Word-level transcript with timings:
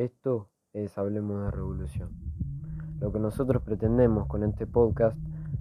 Esto 0.00 0.48
es 0.72 0.96
Hablemos 0.96 1.44
de 1.44 1.50
Revolución. 1.50 2.08
Lo 3.00 3.12
que 3.12 3.18
nosotros 3.18 3.62
pretendemos 3.62 4.26
con 4.28 4.42
este 4.44 4.66
podcast 4.66 5.14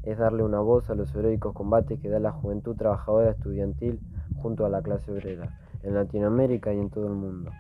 es 0.04 0.18
darle 0.18 0.44
una 0.44 0.62
voz 0.62 0.90
a 0.90 0.96
los 0.96 1.14
heroicos 1.14 1.54
combates 1.54 2.00
que 2.00 2.08
da 2.08 2.22
la 2.22 2.32
juventud 2.32 2.78
trabajadora 2.78 3.32
estudiantil 3.32 4.00
junto 4.38 4.66
a 4.66 4.70
la 4.70 4.82
clase 4.82 5.12
obrera, 5.12 5.60
en 5.84 5.94
Latinoamérica 5.94 6.74
y 6.74 6.80
en 6.80 6.90
todo 6.90 7.08
el 7.08 7.16
mundo. 7.16 7.52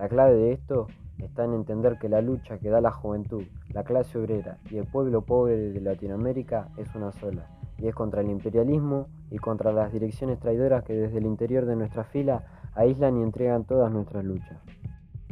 La 0.00 0.08
clave 0.08 0.34
de 0.34 0.52
esto 0.52 0.88
está 1.18 1.44
en 1.44 1.54
entender 1.54 1.96
que 2.00 2.08
la 2.08 2.22
lucha 2.22 2.58
que 2.58 2.70
da 2.70 2.80
la 2.80 2.90
juventud, 2.90 3.44
la 3.72 3.84
clase 3.84 4.18
obrera 4.18 4.58
y 4.68 4.78
el 4.78 4.86
pueblo 4.88 5.22
pobre 5.22 5.56
de 5.56 5.80
Latinoamérica 5.80 6.70
es 6.76 6.92
una 6.96 7.12
sola, 7.12 7.46
y 7.78 7.86
es 7.86 7.94
contra 7.94 8.22
el 8.22 8.30
imperialismo 8.30 9.06
y 9.30 9.38
contra 9.38 9.70
las 9.70 9.92
direcciones 9.92 10.40
traidoras 10.40 10.82
que 10.82 10.94
desde 10.94 11.18
el 11.18 11.26
interior 11.26 11.66
de 11.66 11.76
nuestra 11.76 12.02
fila 12.02 12.42
aíslan 12.74 13.16
y 13.16 13.22
entregan 13.22 13.64
todas 13.64 13.92
nuestras 13.92 14.24
luchas. 14.24 14.58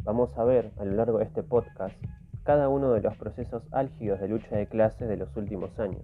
Vamos 0.05 0.37
a 0.37 0.43
ver 0.43 0.71
a 0.77 0.85
lo 0.85 0.93
largo 0.93 1.17
de 1.17 1.23
este 1.23 1.41
podcast 1.41 1.97
cada 2.43 2.69
uno 2.69 2.93
de 2.93 3.01
los 3.01 3.17
procesos 3.17 3.63
álgidos 3.71 4.19
de 4.19 4.27
lucha 4.27 4.55
de 4.55 4.67
clases 4.67 5.09
de 5.09 5.17
los 5.17 5.35
últimos 5.35 5.79
años. 5.79 6.03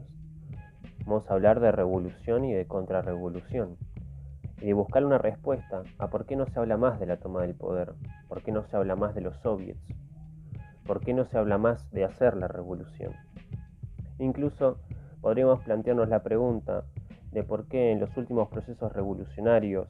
Vamos 1.05 1.29
a 1.29 1.35
hablar 1.35 1.59
de 1.59 1.71
revolución 1.71 2.43
y 2.43 2.51
de 2.51 2.65
contrarrevolución 2.65 3.77
y 4.59 4.65
de 4.65 4.73
buscar 4.73 5.05
una 5.05 5.19
respuesta 5.19 5.83
a 5.99 6.07
por 6.07 6.25
qué 6.25 6.35
no 6.35 6.47
se 6.47 6.57
habla 6.57 6.77
más 6.77 6.99
de 6.99 7.05
la 7.05 7.17
toma 7.17 7.43
del 7.43 7.53
poder, 7.53 7.93
por 8.27 8.41
qué 8.41 8.51
no 8.51 8.63
se 8.63 8.75
habla 8.75 8.95
más 8.95 9.13
de 9.13 9.21
los 9.21 9.37
soviets, 9.37 9.79
por 10.83 11.01
qué 11.01 11.13
no 11.13 11.25
se 11.25 11.37
habla 11.37 11.59
más 11.59 11.91
de 11.91 12.03
hacer 12.03 12.35
la 12.37 12.47
revolución. 12.47 13.13
Incluso 14.17 14.79
podríamos 15.21 15.61
plantearnos 15.61 16.09
la 16.09 16.23
pregunta 16.23 16.85
de 17.31 17.43
por 17.43 17.67
qué 17.67 17.91
en 17.91 17.99
los 17.99 18.17
últimos 18.17 18.49
procesos 18.49 18.91
revolucionarios 18.93 19.87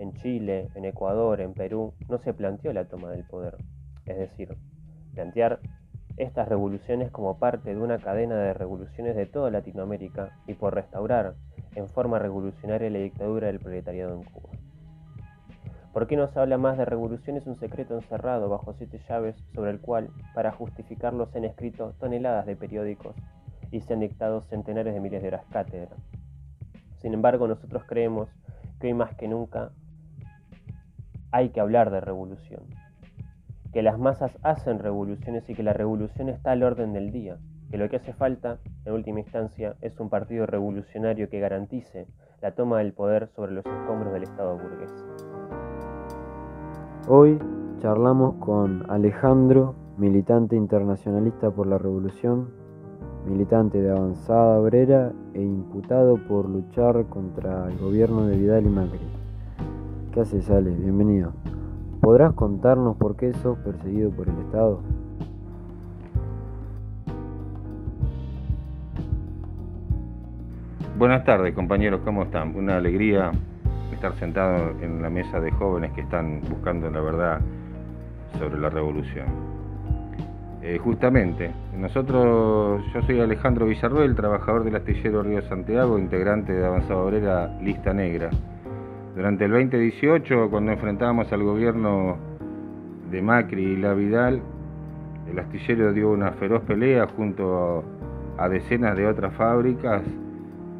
en 0.00 0.14
Chile, 0.14 0.68
en 0.74 0.86
Ecuador, 0.86 1.40
en 1.42 1.52
Perú, 1.52 1.92
no 2.08 2.18
se 2.18 2.32
planteó 2.32 2.72
la 2.72 2.86
toma 2.86 3.10
del 3.10 3.24
poder. 3.24 3.58
Es 4.06 4.16
decir, 4.16 4.56
plantear 5.14 5.60
estas 6.16 6.48
revoluciones 6.48 7.10
como 7.10 7.38
parte 7.38 7.74
de 7.74 7.80
una 7.80 7.98
cadena 7.98 8.36
de 8.36 8.54
revoluciones 8.54 9.14
de 9.14 9.26
toda 9.26 9.50
Latinoamérica 9.50 10.30
y 10.46 10.54
por 10.54 10.74
restaurar 10.74 11.34
en 11.74 11.86
forma 11.88 12.18
revolucionaria 12.18 12.88
la 12.88 12.98
dictadura 12.98 13.48
del 13.48 13.60
proletariado 13.60 14.14
en 14.14 14.24
Cuba. 14.24 14.48
¿Por 15.92 16.06
qué 16.06 16.16
no 16.16 16.28
se 16.28 16.38
habla 16.38 16.56
más 16.56 16.78
de 16.78 16.86
revolución? 16.86 17.36
Es 17.36 17.46
un 17.46 17.56
secreto 17.56 17.94
encerrado 17.94 18.48
bajo 18.48 18.72
siete 18.72 19.00
llaves 19.06 19.36
sobre 19.54 19.70
el 19.70 19.80
cual, 19.80 20.08
para 20.34 20.50
justificarlo, 20.52 21.26
se 21.26 21.38
han 21.38 21.44
escrito 21.44 21.92
toneladas 21.98 22.46
de 22.46 22.56
periódicos 22.56 23.14
y 23.70 23.80
se 23.80 23.92
han 23.92 24.00
dictado 24.00 24.40
centenares 24.42 24.94
de 24.94 25.00
miles 25.00 25.20
de 25.20 25.28
horas 25.28 25.44
cátedra. 25.50 25.94
Sin 27.02 27.12
embargo, 27.12 27.48
nosotros 27.48 27.82
creemos 27.86 28.28
que 28.78 28.86
hoy 28.86 28.94
más 28.94 29.14
que 29.16 29.28
nunca 29.28 29.72
hay 31.32 31.50
que 31.50 31.60
hablar 31.60 31.90
de 31.90 32.00
revolución. 32.00 32.62
Que 33.72 33.82
las 33.82 33.98
masas 33.98 34.36
hacen 34.42 34.78
revoluciones 34.78 35.48
y 35.48 35.54
que 35.54 35.62
la 35.62 35.72
revolución 35.72 36.28
está 36.28 36.52
al 36.52 36.62
orden 36.62 36.92
del 36.92 37.12
día. 37.12 37.38
Que 37.70 37.78
lo 37.78 37.88
que 37.88 37.96
hace 37.96 38.12
falta, 38.12 38.58
en 38.84 38.92
última 38.92 39.20
instancia, 39.20 39.76
es 39.80 40.00
un 40.00 40.10
partido 40.10 40.44
revolucionario 40.46 41.28
que 41.28 41.38
garantice 41.38 42.08
la 42.42 42.52
toma 42.52 42.78
del 42.78 42.92
poder 42.92 43.28
sobre 43.28 43.52
los 43.52 43.64
escombros 43.64 44.12
del 44.12 44.24
Estado 44.24 44.58
burgués. 44.58 44.92
Hoy 47.06 47.38
charlamos 47.78 48.34
con 48.36 48.90
Alejandro, 48.90 49.74
militante 49.98 50.56
internacionalista 50.56 51.50
por 51.50 51.66
la 51.66 51.78
revolución, 51.78 52.50
militante 53.26 53.80
de 53.80 53.90
avanzada 53.90 54.58
obrera 54.58 55.12
e 55.34 55.42
imputado 55.42 56.16
por 56.26 56.48
luchar 56.48 57.04
contra 57.06 57.68
el 57.68 57.78
gobierno 57.78 58.26
de 58.26 58.36
Vidal 58.36 58.66
y 58.66 58.68
Macri. 58.68 59.19
¿Qué 60.12 60.20
haces, 60.20 60.50
Ale? 60.50 60.70
Bienvenido. 60.70 61.32
¿Podrás 62.00 62.32
contarnos 62.32 62.96
por 62.96 63.14
qué 63.14 63.32
sos 63.34 63.56
perseguido 63.58 64.10
por 64.10 64.28
el 64.28 64.36
Estado? 64.40 64.80
Buenas 70.98 71.24
tardes, 71.24 71.54
compañeros, 71.54 72.00
¿cómo 72.04 72.24
están? 72.24 72.56
Una 72.56 72.78
alegría 72.78 73.30
estar 73.92 74.14
sentado 74.18 74.70
en 74.80 75.00
la 75.00 75.10
mesa 75.10 75.38
de 75.38 75.52
jóvenes 75.52 75.92
que 75.92 76.00
están 76.00 76.40
buscando 76.50 76.90
la 76.90 77.00
verdad 77.00 77.40
sobre 78.36 78.58
la 78.58 78.68
revolución. 78.68 79.26
Eh, 80.62 80.78
justamente, 80.78 81.52
nosotros, 81.78 82.82
yo 82.92 83.02
soy 83.02 83.20
Alejandro 83.20 83.66
Villarruel, 83.66 84.16
trabajador 84.16 84.64
del 84.64 84.74
astillero 84.74 85.22
Río 85.22 85.42
Santiago, 85.42 85.98
integrante 85.98 86.52
de 86.52 86.66
Avanzada 86.66 87.00
Obrera 87.00 87.58
Lista 87.60 87.92
Negra. 87.94 88.30
Durante 89.14 89.44
el 89.44 89.50
2018, 89.50 90.50
cuando 90.50 90.70
enfrentábamos 90.70 91.32
al 91.32 91.42
gobierno 91.42 92.16
de 93.10 93.20
Macri 93.20 93.62
y 93.62 93.76
la 93.76 93.92
Vidal, 93.92 94.40
el 95.28 95.38
astillero 95.38 95.92
dio 95.92 96.10
una 96.10 96.30
feroz 96.32 96.62
pelea 96.62 97.08
junto 97.16 97.82
a 98.38 98.48
decenas 98.48 98.96
de 98.96 99.08
otras 99.08 99.34
fábricas 99.34 100.02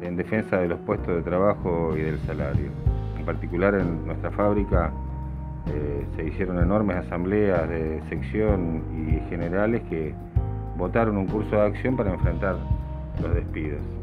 en 0.01 0.15
defensa 0.15 0.57
de 0.57 0.69
los 0.69 0.79
puestos 0.79 1.13
de 1.13 1.21
trabajo 1.23 1.93
y 1.97 2.01
del 2.01 2.19
salario. 2.19 2.69
En 3.19 3.25
particular 3.25 3.75
en 3.75 4.05
nuestra 4.05 4.31
fábrica 4.31 4.93
eh, 5.67 6.05
se 6.15 6.23
hicieron 6.23 6.57
enormes 6.57 6.97
asambleas 6.97 7.67
de 7.67 8.01
sección 8.07 8.81
y 8.95 9.29
generales 9.29 9.81
que 9.89 10.13
votaron 10.77 11.17
un 11.17 11.27
curso 11.27 11.57
de 11.57 11.63
acción 11.63 11.97
para 11.97 12.13
enfrentar 12.13 12.55
los 13.21 13.35
despidos 13.35 14.00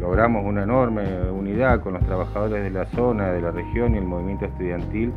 logramos 0.00 0.44
una 0.44 0.64
enorme 0.64 1.02
unidad 1.30 1.80
con 1.80 1.94
los 1.94 2.04
trabajadores 2.04 2.62
de 2.62 2.70
la 2.70 2.86
zona, 2.86 3.32
de 3.32 3.40
la 3.40 3.50
región 3.50 3.94
y 3.94 3.98
el 3.98 4.04
movimiento 4.04 4.44
estudiantil 4.44 5.12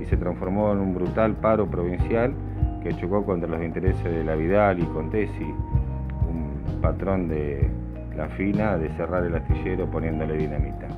y 0.00 0.04
se 0.06 0.16
transformó 0.16 0.72
en 0.72 0.78
un 0.78 0.94
brutal 0.94 1.34
paro 1.34 1.66
provincial 1.66 2.34
que 2.82 2.94
chocó 2.94 3.24
contra 3.24 3.48
los 3.48 3.62
intereses 3.62 4.04
de 4.04 4.24
la 4.24 4.34
Vidal 4.34 4.80
y 4.80 4.84
Contesi, 4.86 5.44
un 5.44 6.80
patrón 6.80 7.28
de 7.28 7.70
la 8.16 8.28
FINA 8.28 8.78
de 8.78 8.88
cerrar 8.90 9.24
el 9.24 9.34
astillero 9.34 9.86
poniéndole 9.86 10.36
dinamita. 10.36 10.88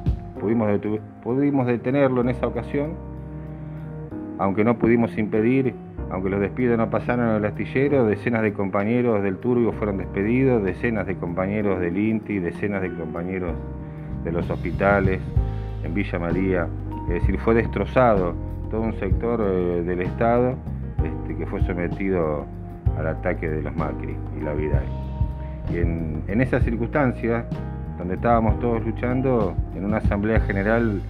Pudimos, 0.41 0.81
pudimos 1.23 1.67
detenerlo 1.67 2.23
en 2.23 2.31
esa 2.31 2.47
ocasión, 2.47 2.95
aunque 4.39 4.65
no 4.65 4.79
pudimos 4.79 5.17
impedir 5.19 5.75
aunque 6.11 6.31
los 6.31 6.41
despidos 6.41 6.79
no 6.79 6.91
pasaron 6.91 7.37
el 7.37 7.45
astillero, 7.45 8.07
decenas 8.07 8.43
de 8.43 8.53
compañeros 8.53 9.23
del 9.23 9.39
Turbio 9.39 9.73
fueron 9.73 9.99
despedidos, 9.99 10.63
decenas 10.63 11.07
de 11.07 11.17
compañeros 11.17 11.81
del 11.81 11.97
INTI, 11.97 12.39
decenas 12.39 12.83
de 12.83 12.93
compañeros 12.95 13.53
de 14.23 14.33
los 14.33 14.49
hospitales 14.51 15.21
en 15.83 15.95
Villa 15.95 16.19
María. 16.19 16.69
Es 17.09 17.21
decir, 17.21 17.39
fue 17.39 17.55
destrozado 17.55 18.35
todo 18.71 18.81
un 18.81 18.95
sector 18.95 19.41
eh, 19.45 19.83
del 19.83 20.03
Estado 20.03 20.57
este, 21.03 21.37
que 21.37 21.47
fue 21.47 21.61
sometido 21.63 22.47
al 22.99 23.07
ataque 23.07 23.49
de 23.49 23.63
los 23.63 23.75
Macri 23.75 24.17
y 24.39 24.45
la 24.45 24.55
vida. 24.55 24.83
Y 25.73 25.79
en, 25.79 26.23
en 26.29 26.41
esas 26.41 26.63
circunstancias, 26.63 27.45
donde 27.99 28.15
estábamos 28.15 28.59
todos 28.61 28.85
luchando, 28.85 29.55
en 29.75 29.85
una 29.85 29.99
asamblea 29.99 30.41
general, 30.41 31.01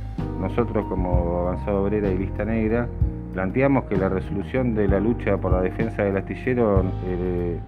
nosotros 0.40 0.84
como 0.88 1.48
Avanzada 1.48 1.78
Obrera 1.78 2.10
y 2.10 2.18
Lista 2.18 2.44
Negra, 2.44 2.88
planteamos 3.34 3.84
que 3.84 3.96
la 3.96 4.08
resolución 4.08 4.74
de 4.74 4.86
la 4.86 5.00
lucha 5.00 5.36
por 5.36 5.52
la 5.52 5.60
defensa 5.60 6.04
del 6.04 6.16
astillero 6.16 6.84
eh, 7.04 7.58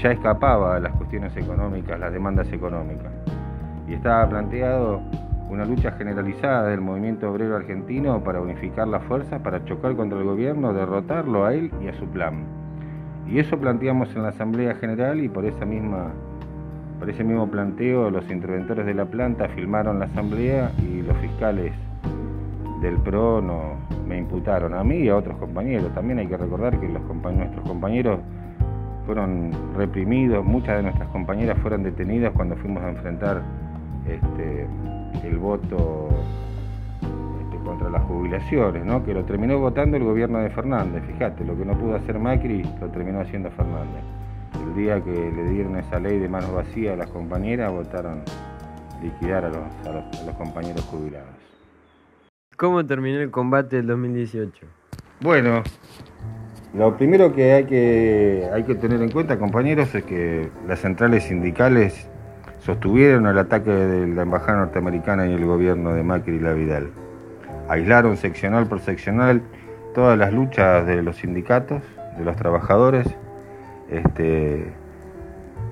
ya 0.00 0.12
escapaba 0.12 0.76
a 0.76 0.80
las 0.80 0.92
cuestiones 0.92 1.36
económicas, 1.36 1.98
las 1.98 2.12
demandas 2.12 2.50
económicas. 2.52 3.12
Y 3.88 3.94
estaba 3.94 4.28
planteado 4.28 5.02
una 5.50 5.64
lucha 5.64 5.90
generalizada 5.92 6.68
del 6.68 6.80
movimiento 6.80 7.30
obrero 7.30 7.56
argentino 7.56 8.22
para 8.22 8.40
unificar 8.40 8.86
las 8.86 9.02
fuerzas, 9.04 9.40
para 9.42 9.64
chocar 9.64 9.96
contra 9.96 10.18
el 10.18 10.24
gobierno, 10.24 10.72
derrotarlo 10.72 11.44
a 11.44 11.52
él 11.52 11.72
y 11.82 11.88
a 11.88 11.94
su 11.94 12.06
plan. 12.06 12.44
Y 13.26 13.40
eso 13.40 13.58
planteamos 13.58 14.14
en 14.14 14.22
la 14.22 14.28
Asamblea 14.28 14.76
General 14.76 15.20
y 15.20 15.28
por 15.28 15.44
esa 15.44 15.64
misma 15.64 16.12
por 17.00 17.08
ese 17.08 17.22
mismo 17.22 17.48
planteo 17.48 18.10
los 18.10 18.28
interventores 18.28 18.84
de 18.84 18.92
la 18.92 19.04
planta 19.04 19.48
filmaron 19.50 20.00
la 20.00 20.06
asamblea 20.06 20.72
y 20.82 21.02
los 21.02 21.16
fiscales 21.18 21.72
del 22.80 22.96
PRO 22.98 23.40
no, 23.40 23.74
me 24.06 24.18
imputaron 24.18 24.74
a 24.74 24.84
mí 24.84 24.96
y 24.96 25.08
a 25.08 25.16
otros 25.16 25.36
compañeros. 25.38 25.92
También 25.94 26.18
hay 26.18 26.26
que 26.26 26.36
recordar 26.36 26.78
que 26.78 26.88
nuestros 26.88 27.66
compañeros 27.66 28.20
fueron 29.06 29.52
reprimidos, 29.74 30.44
muchas 30.44 30.76
de 30.76 30.82
nuestras 30.82 31.08
compañeras 31.08 31.58
fueron 31.60 31.82
detenidas 31.82 32.32
cuando 32.32 32.56
fuimos 32.56 32.82
a 32.82 32.90
enfrentar 32.90 33.42
este, 34.06 34.66
el 35.26 35.38
voto 35.38 36.10
este, 37.40 37.56
contra 37.64 37.88
las 37.88 38.02
jubilaciones, 38.02 38.84
¿no? 38.84 39.02
que 39.04 39.14
lo 39.14 39.24
terminó 39.24 39.58
votando 39.58 39.96
el 39.96 40.04
gobierno 40.04 40.38
de 40.40 40.50
Fernández. 40.50 41.02
Fíjate, 41.04 41.44
lo 41.44 41.56
que 41.56 41.64
no 41.64 41.72
pudo 41.72 41.96
hacer 41.96 42.18
Macri 42.18 42.62
lo 42.80 42.88
terminó 42.88 43.20
haciendo 43.20 43.50
Fernández. 43.50 44.02
El 44.62 44.74
día 44.74 45.02
que 45.02 45.10
le 45.10 45.50
dieron 45.50 45.76
esa 45.76 45.98
ley 45.98 46.18
de 46.18 46.28
manos 46.28 46.52
vacías 46.52 46.92
a 46.92 46.96
las 46.96 47.08
compañeras, 47.08 47.72
votaron 47.72 48.20
liquidar 49.02 49.46
a 49.46 49.48
los 49.48 50.36
compañeros 50.36 50.84
jubilados. 50.90 51.37
¿Cómo 52.58 52.84
terminó 52.84 53.20
el 53.20 53.30
combate 53.30 53.76
del 53.76 53.86
2018? 53.86 54.66
Bueno, 55.20 55.62
lo 56.74 56.96
primero 56.96 57.32
que 57.32 57.52
hay 57.52 57.66
que, 57.66 58.48
hay 58.52 58.64
que 58.64 58.74
tener 58.74 59.00
en 59.00 59.12
cuenta, 59.12 59.38
compañeros, 59.38 59.94
es 59.94 60.02
que 60.02 60.50
las 60.66 60.80
centrales 60.80 61.22
sindicales 61.22 62.08
sostuvieron 62.58 63.28
el 63.28 63.38
ataque 63.38 63.70
de 63.70 64.08
la 64.08 64.22
embajada 64.22 64.58
norteamericana 64.58 65.28
y 65.28 65.34
el 65.34 65.44
gobierno 65.44 65.94
de 65.94 66.02
Macri 66.02 66.34
y 66.34 66.40
la 66.40 66.52
Vidal. 66.52 66.90
Aislaron 67.68 68.16
seccional 68.16 68.66
por 68.66 68.80
seccional 68.80 69.40
todas 69.94 70.18
las 70.18 70.32
luchas 70.32 70.84
de 70.84 71.00
los 71.00 71.18
sindicatos, 71.18 71.84
de 72.18 72.24
los 72.24 72.34
trabajadores, 72.34 73.06
este, 73.88 74.72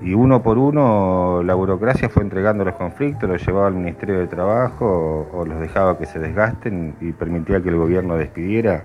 y 0.01 0.13
uno 0.13 0.43
por 0.43 0.57
uno 0.57 1.41
la 1.43 1.55
burocracia 1.55 2.09
fue 2.09 2.23
entregando 2.23 2.63
los 2.63 2.75
conflictos, 2.75 3.27
los 3.29 3.45
llevaba 3.45 3.67
al 3.67 3.73
Ministerio 3.73 4.19
de 4.19 4.27
Trabajo 4.27 5.27
o, 5.33 5.45
los 5.45 5.59
dejaba 5.59 5.97
que 5.97 6.05
se 6.05 6.19
desgasten 6.19 6.95
y 7.01 7.11
permitía 7.11 7.61
que 7.61 7.69
el 7.69 7.77
gobierno 7.77 8.15
despidiera 8.15 8.83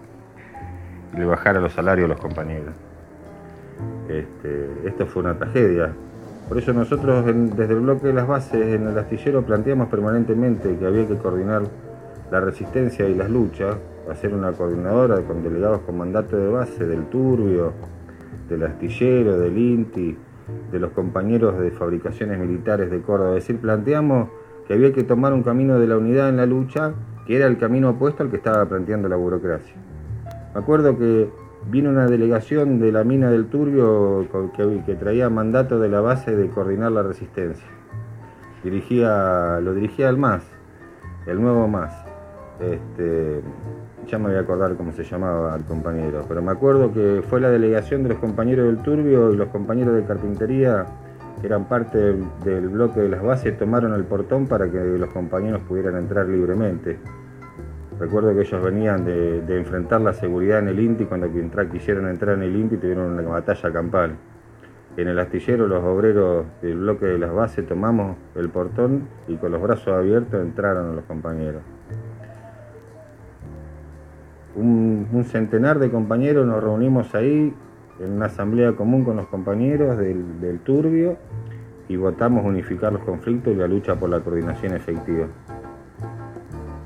y 1.12 1.18
le 1.18 1.24
bajara 1.26 1.60
los 1.60 1.72
salarios 1.72 2.06
a 2.06 2.08
los 2.08 2.20
compañeros. 2.20 2.74
Este, 4.08 4.88
esto 4.88 5.06
fue 5.06 5.22
una 5.22 5.34
tragedia. 5.34 5.92
Por 6.48 6.58
eso 6.58 6.72
nosotros 6.72 7.24
desde 7.24 7.74
el 7.74 7.80
bloque 7.80 8.08
de 8.08 8.14
las 8.14 8.26
bases 8.26 8.74
en 8.74 8.86
el 8.86 8.98
astillero 8.98 9.42
planteamos 9.42 9.88
permanentemente 9.88 10.76
que 10.76 10.86
había 10.86 11.06
que 11.06 11.16
coordinar 11.16 11.62
la 12.30 12.40
resistencia 12.40 13.06
y 13.06 13.14
las 13.14 13.30
luchas, 13.30 13.76
hacer 14.10 14.34
una 14.34 14.52
coordinadora 14.52 15.20
con 15.22 15.42
delegados 15.42 15.80
con 15.80 15.98
mandato 15.98 16.36
de 16.36 16.48
base 16.48 16.86
del 16.86 17.04
Turbio, 17.06 17.72
del 18.48 18.64
astillero, 18.64 19.38
del 19.38 19.56
INTI, 19.56 20.16
de 20.70 20.78
los 20.80 20.92
compañeros 20.92 21.58
de 21.58 21.70
fabricaciones 21.70 22.38
militares 22.38 22.90
de 22.90 23.00
Córdoba. 23.02 23.36
Es 23.36 23.46
decir, 23.46 23.60
planteamos 23.60 24.28
que 24.66 24.74
había 24.74 24.92
que 24.92 25.02
tomar 25.02 25.32
un 25.32 25.42
camino 25.42 25.78
de 25.78 25.86
la 25.86 25.96
unidad 25.96 26.28
en 26.28 26.36
la 26.36 26.46
lucha 26.46 26.94
que 27.26 27.36
era 27.36 27.46
el 27.46 27.58
camino 27.58 27.90
opuesto 27.90 28.22
al 28.22 28.30
que 28.30 28.36
estaba 28.36 28.64
planteando 28.66 29.08
la 29.08 29.16
burocracia. 29.16 29.74
Me 30.54 30.60
acuerdo 30.60 30.98
que 30.98 31.30
vino 31.70 31.90
una 31.90 32.06
delegación 32.06 32.80
de 32.80 32.92
la 32.92 33.04
mina 33.04 33.30
del 33.30 33.46
Turbio 33.46 34.26
que, 34.56 34.94
traía 34.94 35.30
mandato 35.30 35.78
de 35.78 35.88
la 35.88 36.00
base 36.00 36.34
de 36.36 36.48
coordinar 36.48 36.92
la 36.92 37.02
resistencia. 37.02 37.66
Dirigía, 38.64 39.60
lo 39.60 39.74
dirigía 39.74 40.08
el 40.08 40.16
MAS, 40.16 40.44
el 41.26 41.40
nuevo 41.40 41.68
MAS. 41.68 41.92
Este, 42.60 43.40
ya 44.08 44.18
me 44.18 44.28
voy 44.28 44.36
a 44.36 44.40
acordar 44.40 44.74
cómo 44.76 44.92
se 44.92 45.04
llamaba 45.04 45.56
el 45.56 45.64
compañero, 45.64 46.24
pero 46.28 46.42
me 46.42 46.52
acuerdo 46.52 46.92
que 46.92 47.22
fue 47.28 47.40
la 47.40 47.50
delegación 47.50 48.02
de 48.02 48.10
los 48.10 48.18
compañeros 48.18 48.66
del 48.66 48.78
Turbio 48.78 49.32
y 49.32 49.36
los 49.36 49.48
compañeros 49.48 49.94
de 49.94 50.04
carpintería, 50.04 50.86
que 51.40 51.46
eran 51.46 51.64
parte 51.66 51.98
del, 52.44 52.68
bloque 52.68 53.00
de 53.00 53.08
las 53.08 53.22
bases, 53.22 53.56
tomaron 53.58 53.94
el 53.94 54.04
portón 54.04 54.46
para 54.46 54.70
que 54.70 54.78
los 54.78 55.10
compañeros 55.10 55.62
pudieran 55.62 55.96
entrar 55.96 56.26
libremente. 56.26 56.98
Recuerdo 57.98 58.34
que 58.34 58.40
ellos 58.40 58.62
venían 58.62 59.04
de, 59.04 59.56
enfrentar 59.56 60.00
la 60.00 60.12
seguridad 60.12 60.58
en 60.58 60.68
el 60.68 60.80
INTI 60.80 61.04
cuando 61.04 61.28
quisieron 61.70 62.08
entrar 62.08 62.36
en 62.36 62.42
el 62.42 62.56
INTI 62.56 62.76
tuvieron 62.76 63.12
una 63.12 63.22
batalla 63.22 63.72
campal. 63.72 64.16
En 64.96 65.08
el 65.08 65.18
astillero 65.18 65.68
los 65.68 65.82
obreros 65.82 66.44
del 66.60 66.78
bloque 66.78 67.06
de 67.06 67.18
las 67.18 67.32
bases 67.32 67.66
tomamos 67.66 68.16
el 68.34 68.50
portón 68.50 69.08
y 69.26 69.36
con 69.36 69.52
los 69.52 69.62
brazos 69.62 69.88
abiertos 69.88 70.42
entraron 70.42 70.96
los 70.96 71.04
compañeros 71.06 71.62
un, 74.54 75.24
centenar 75.30 75.78
de 75.78 75.90
compañeros 75.90 76.46
nos 76.46 76.62
reunimos 76.62 77.14
ahí 77.14 77.52
en 78.00 78.12
una 78.12 78.26
asamblea 78.26 78.72
común 78.72 79.04
con 79.04 79.16
los 79.16 79.26
compañeros 79.26 79.98
del, 79.98 80.60
Turbio 80.64 81.16
y 81.88 81.96
votamos 81.96 82.44
unificar 82.44 82.92
los 82.92 83.02
conflictos 83.02 83.52
y 83.52 83.56
la 83.56 83.66
lucha 83.66 83.96
por 83.96 84.10
la 84.10 84.20
coordinación 84.20 84.74
efectiva. 84.74 85.26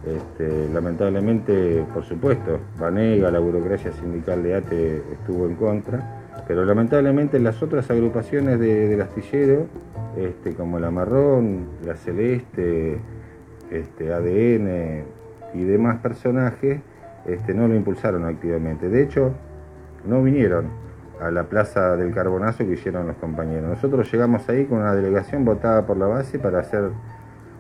Este, 0.06 0.68
lamentablemente, 0.72 1.84
por 1.92 2.04
supuesto, 2.04 2.60
Vanega, 2.78 3.30
la 3.30 3.40
burocracia 3.40 3.92
sindical 3.92 4.42
de 4.42 4.54
ATE 4.54 5.02
estuvo 5.12 5.46
en 5.46 5.56
contra, 5.56 6.22
pero 6.46 6.64
lamentablemente 6.64 7.40
las 7.40 7.60
otras 7.62 7.90
agrupaciones 7.90 8.60
del 8.60 9.00
astillero, 9.00 9.66
este, 10.16 10.54
como 10.54 10.78
la 10.78 10.90
Marrón, 10.90 11.66
la 11.84 11.96
Celeste, 11.96 12.98
este, 13.70 14.12
ADN 14.12 15.04
y 15.54 15.64
demás 15.64 15.98
personajes, 15.98 16.80
este, 17.26 17.54
no 17.54 17.68
lo 17.68 17.74
impulsaron 17.74 18.24
activamente. 18.24 18.88
De 18.88 19.02
hecho, 19.02 19.32
no 20.04 20.22
vinieron 20.22 20.66
a 21.20 21.30
la 21.30 21.44
plaza 21.44 21.96
del 21.96 22.12
carbonazo 22.12 22.58
que 22.64 22.72
hicieron 22.72 23.06
los 23.06 23.16
compañeros. 23.16 23.70
Nosotros 23.70 24.10
llegamos 24.10 24.48
ahí 24.48 24.66
con 24.66 24.78
una 24.78 24.94
delegación 24.94 25.44
votada 25.44 25.86
por 25.86 25.96
la 25.96 26.06
base 26.06 26.38
para 26.38 26.60
hacer 26.60 26.90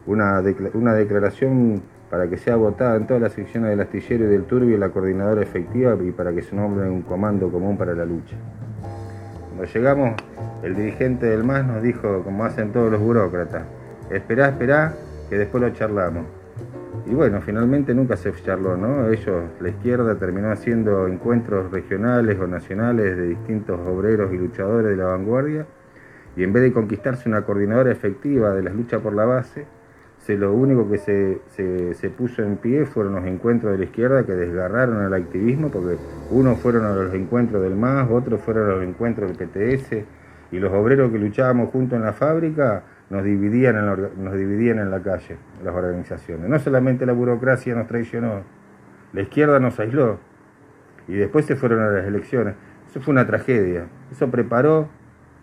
una, 0.06 0.42
una 0.74 0.94
declaración 0.94 1.82
para 2.10 2.28
que 2.28 2.36
sea 2.36 2.56
votada 2.56 2.96
en 2.96 3.06
todas 3.06 3.22
las 3.22 3.32
secciones 3.32 3.70
del 3.70 3.80
astillero 3.80 4.26
y 4.26 4.28
del 4.28 4.44
turbio 4.44 4.78
la 4.78 4.90
coordinadora 4.90 5.42
efectiva 5.42 5.96
y 6.00 6.12
para 6.12 6.32
que 6.32 6.42
se 6.42 6.54
nombre 6.54 6.88
un 6.88 7.02
comando 7.02 7.50
común 7.50 7.76
para 7.76 7.94
la 7.94 8.04
lucha. 8.04 8.36
Cuando 9.48 9.64
llegamos, 9.64 10.14
el 10.62 10.76
dirigente 10.76 11.26
del 11.26 11.42
MAS 11.42 11.66
nos 11.66 11.82
dijo, 11.82 12.22
como 12.22 12.44
hacen 12.44 12.72
todos 12.72 12.92
los 12.92 13.00
burócratas, 13.00 13.64
esperá, 14.10 14.48
esperá, 14.50 14.94
que 15.28 15.36
después 15.36 15.62
lo 15.62 15.70
charlamos. 15.70 16.26
Y 17.08 17.14
bueno, 17.14 17.40
finalmente 17.40 17.94
nunca 17.94 18.16
se 18.16 18.32
charló, 18.32 18.76
¿no? 18.76 19.08
Ellos, 19.08 19.44
la 19.60 19.68
izquierda, 19.68 20.16
terminó 20.16 20.50
haciendo 20.50 21.06
encuentros 21.06 21.70
regionales 21.70 22.36
o 22.40 22.48
nacionales 22.48 23.16
de 23.16 23.28
distintos 23.28 23.78
obreros 23.86 24.32
y 24.32 24.38
luchadores 24.38 24.90
de 24.90 24.96
la 24.96 25.06
vanguardia, 25.06 25.66
y 26.36 26.42
en 26.42 26.52
vez 26.52 26.64
de 26.64 26.72
conquistarse 26.72 27.28
una 27.28 27.42
coordinadora 27.42 27.92
efectiva 27.92 28.52
de 28.54 28.64
las 28.64 28.74
luchas 28.74 29.00
por 29.00 29.14
la 29.14 29.24
base, 29.24 29.66
se, 30.18 30.36
lo 30.36 30.52
único 30.52 30.90
que 30.90 30.98
se, 30.98 31.40
se, 31.94 32.10
puso 32.10 32.42
en 32.42 32.56
pie 32.56 32.84
fueron 32.86 33.14
los 33.14 33.24
encuentros 33.24 33.70
de 33.72 33.78
la 33.78 33.84
izquierda 33.84 34.26
que 34.26 34.32
desgarraron 34.32 35.00
al 35.02 35.14
activismo, 35.14 35.70
porque 35.70 35.96
unos 36.32 36.58
fueron 36.58 36.84
a 36.86 36.92
los 36.92 37.14
encuentros 37.14 37.62
del 37.62 37.76
MAS, 37.76 38.10
otros 38.10 38.40
fueron 38.40 38.68
a 38.68 38.74
los 38.74 38.82
encuentros 38.82 39.30
del 39.30 39.48
PTS, 39.48 40.04
y 40.50 40.58
los 40.58 40.72
obreros 40.72 41.12
que 41.12 41.18
luchábamos 41.18 41.70
juntos 41.70 41.96
en 41.96 42.04
la 42.04 42.12
fábrica 42.12 42.82
nos 43.10 43.22
dividían 43.24 43.76
en 43.76 43.86
la, 43.86 43.96
nos 43.96 44.34
dividían 44.34 44.78
en 44.78 44.90
la 44.90 45.00
calle, 45.00 45.36
las 45.64 45.74
organizaciones. 45.74 46.48
No 46.48 46.58
solamente 46.58 47.06
la 47.06 47.12
burocracia 47.12 47.74
nos 47.74 47.86
traicionó, 47.86 48.42
la 49.12 49.20
izquierda 49.20 49.60
nos 49.60 49.78
aisló 49.78 50.18
y 51.06 51.14
después 51.14 51.46
se 51.46 51.56
fueron 51.56 51.80
a 51.80 51.88
las 51.88 52.06
elecciones. 52.06 52.54
Eso 52.90 53.00
fue 53.00 53.12
una 53.12 53.26
tragedia. 53.26 53.86
Eso 54.10 54.28
preparó, 54.30 54.88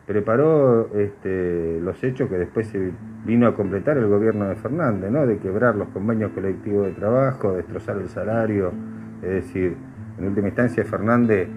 preparó 0.06 0.90
este, 0.94 1.80
los 1.82 2.04
hechos 2.04 2.30
que 2.30 2.38
después 2.38 2.68
se 2.68 2.92
vino 3.26 3.48
a 3.48 3.56
completar 3.56 3.98
el 3.98 4.08
gobierno 4.08 4.50
de 4.50 4.56
Fernández, 4.56 5.10
¿no? 5.10 5.26
de 5.26 5.38
quebrar 5.38 5.76
los 5.76 5.88
convenios 5.90 6.32
colectivos 6.32 6.88
de 6.88 6.92
trabajo, 6.92 7.54
destrozar 7.54 7.98
el 7.98 8.10
salario. 8.10 8.74
Es 9.22 9.30
decir, 9.30 9.78
en 10.18 10.28
última 10.28 10.48
instancia 10.48 10.84
Fernández 10.84 11.48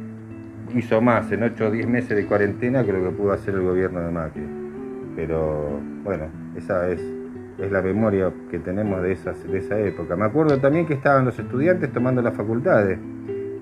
hizo 0.72 1.00
más 1.00 1.30
en 1.32 1.42
8 1.42 1.66
o 1.66 1.70
10 1.70 1.88
meses 1.88 2.16
de 2.16 2.26
cuarentena 2.26 2.84
que 2.84 2.92
lo 2.92 3.02
que 3.02 3.10
pudo 3.10 3.32
hacer 3.32 3.54
el 3.54 3.62
gobierno 3.62 4.00
de 4.00 4.10
Macri 4.10 4.65
pero 5.16 5.80
bueno, 6.04 6.26
esa 6.54 6.88
es, 6.90 7.00
es 7.58 7.72
la 7.72 7.80
memoria 7.82 8.30
que 8.50 8.58
tenemos 8.58 9.02
de, 9.02 9.12
esas, 9.12 9.42
de 9.50 9.58
esa 9.58 9.78
época. 9.80 10.14
Me 10.14 10.26
acuerdo 10.26 10.58
también 10.58 10.86
que 10.86 10.94
estaban 10.94 11.24
los 11.24 11.38
estudiantes 11.38 11.90
tomando 11.92 12.20
las 12.22 12.34
facultades 12.34 12.98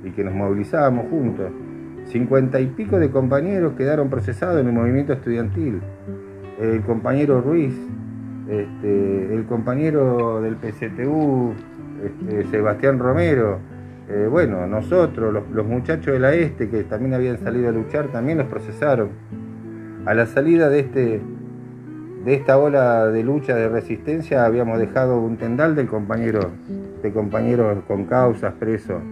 y 0.02 0.10
que 0.10 0.24
nos 0.24 0.34
movilizábamos 0.34 1.08
juntos. 1.08 1.50
Cincuenta 2.06 2.60
y 2.60 2.66
pico 2.66 2.98
de 2.98 3.10
compañeros 3.10 3.74
quedaron 3.78 4.10
procesados 4.10 4.60
en 4.60 4.66
el 4.66 4.72
movimiento 4.72 5.12
estudiantil. 5.14 5.80
El 6.60 6.82
compañero 6.82 7.40
Ruiz, 7.40 7.74
este, 8.48 9.34
el 9.34 9.44
compañero 9.46 10.42
del 10.42 10.56
PCTU, 10.56 11.54
este, 12.04 12.44
Sebastián 12.50 12.98
Romero, 12.98 13.58
eh, 14.08 14.28
bueno, 14.30 14.66
nosotros, 14.66 15.32
los, 15.32 15.48
los, 15.50 15.66
muchachos 15.66 16.12
de 16.12 16.20
la 16.20 16.34
Este 16.34 16.68
que 16.68 16.84
también 16.84 17.14
habían 17.14 17.38
salido 17.38 17.70
a 17.70 17.72
luchar, 17.72 18.08
también 18.08 18.38
los 18.38 18.48
procesaron. 18.48 19.08
A 20.04 20.12
la 20.12 20.26
salida 20.26 20.68
de 20.68 20.80
este, 20.80 21.22
de 22.24 22.34
esta 22.34 22.56
ola 22.56 23.08
de 23.08 23.22
lucha, 23.22 23.54
de 23.54 23.68
resistencia, 23.68 24.46
habíamos 24.46 24.78
dejado 24.78 25.20
un 25.20 25.36
tendal 25.36 25.76
de 25.76 25.86
compañeros, 25.86 26.46
de 27.02 27.12
compañeros 27.12 27.84
con 27.86 28.04
causas 28.06 28.54
presos. 28.54 29.02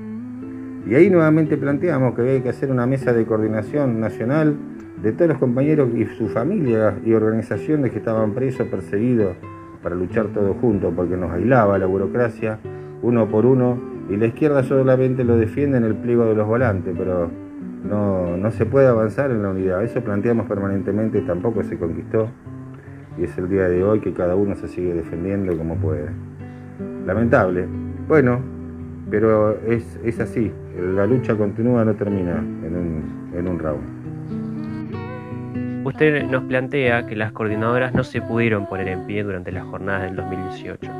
Y 0.88 0.94
ahí 0.94 1.10
nuevamente 1.10 1.58
planteamos 1.58 2.14
que 2.14 2.22
había 2.22 2.42
que 2.42 2.48
hacer 2.48 2.70
una 2.70 2.86
mesa 2.86 3.12
de 3.12 3.26
coordinación 3.26 4.00
nacional 4.00 4.56
de 5.02 5.12
todos 5.12 5.28
los 5.28 5.38
compañeros 5.38 5.90
y 5.94 6.06
sus 6.16 6.32
familias 6.32 6.94
y 7.04 7.12
organizaciones 7.12 7.90
que 7.92 7.98
estaban 7.98 8.32
presos, 8.32 8.66
perseguidos, 8.68 9.36
para 9.82 9.94
luchar 9.94 10.28
todos 10.28 10.56
juntos, 10.58 10.92
porque 10.96 11.16
nos 11.16 11.32
aislaba 11.32 11.76
la 11.76 11.86
burocracia 11.86 12.58
uno 13.02 13.28
por 13.28 13.44
uno, 13.44 13.78
y 14.08 14.16
la 14.16 14.26
izquierda 14.26 14.62
solamente 14.62 15.22
lo 15.24 15.36
defiende 15.36 15.76
en 15.76 15.84
el 15.84 15.96
pliego 15.96 16.24
de 16.24 16.34
los 16.34 16.46
volantes, 16.46 16.94
pero 16.96 17.28
no, 17.84 18.36
no 18.36 18.50
se 18.52 18.64
puede 18.64 18.86
avanzar 18.86 19.30
en 19.30 19.42
la 19.42 19.50
unidad. 19.50 19.82
Eso 19.82 20.00
planteamos 20.00 20.46
permanentemente, 20.46 21.20
tampoco 21.22 21.62
se 21.62 21.78
conquistó 21.78 22.28
y 23.18 23.24
es 23.24 23.36
el 23.38 23.48
día 23.48 23.68
de 23.68 23.82
hoy 23.82 24.00
que 24.00 24.12
cada 24.12 24.34
uno 24.34 24.54
se 24.56 24.68
sigue 24.68 24.94
defendiendo 24.94 25.56
como 25.56 25.76
puede. 25.76 26.10
Lamentable. 27.06 27.66
Bueno, 28.08 28.40
pero 29.10 29.58
es, 29.66 29.98
es 30.04 30.20
así. 30.20 30.50
La 30.78 31.06
lucha 31.06 31.34
continúa, 31.36 31.84
no 31.84 31.94
termina 31.94 32.38
en 32.38 32.76
un, 32.76 33.30
en 33.36 33.48
un. 33.48 33.60
Usted 35.84 36.24
nos 36.24 36.44
plantea 36.44 37.06
que 37.06 37.16
las 37.16 37.32
coordinadoras 37.32 37.92
no 37.92 38.04
se 38.04 38.22
pudieron 38.22 38.66
poner 38.66 38.88
en 38.88 39.04
pie 39.06 39.22
durante 39.24 39.52
las 39.52 39.64
jornadas 39.64 40.02
del 40.02 40.16
2018. 40.16 40.90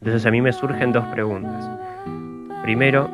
Entonces 0.00 0.26
a 0.26 0.30
mí 0.30 0.40
me 0.40 0.52
surgen 0.52 0.92
dos 0.92 1.04
preguntas. 1.06 1.70
Primero, 2.62 3.08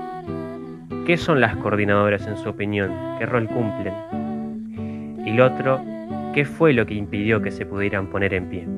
¿qué 1.06 1.16
son 1.16 1.40
las 1.40 1.56
coordinadoras 1.56 2.26
en 2.26 2.36
su 2.36 2.48
opinión? 2.48 2.90
¿Qué 3.18 3.26
rol 3.26 3.48
cumplen? 3.48 3.94
Y 5.26 5.32
lo 5.32 5.46
otro, 5.46 5.80
¿Qué 6.34 6.44
fue 6.44 6.72
lo 6.72 6.84
que 6.84 6.94
impidió 6.94 7.40
que 7.40 7.50
se 7.50 7.64
pudieran 7.64 8.08
poner 8.08 8.34
en 8.34 8.48
pie? 8.48 8.68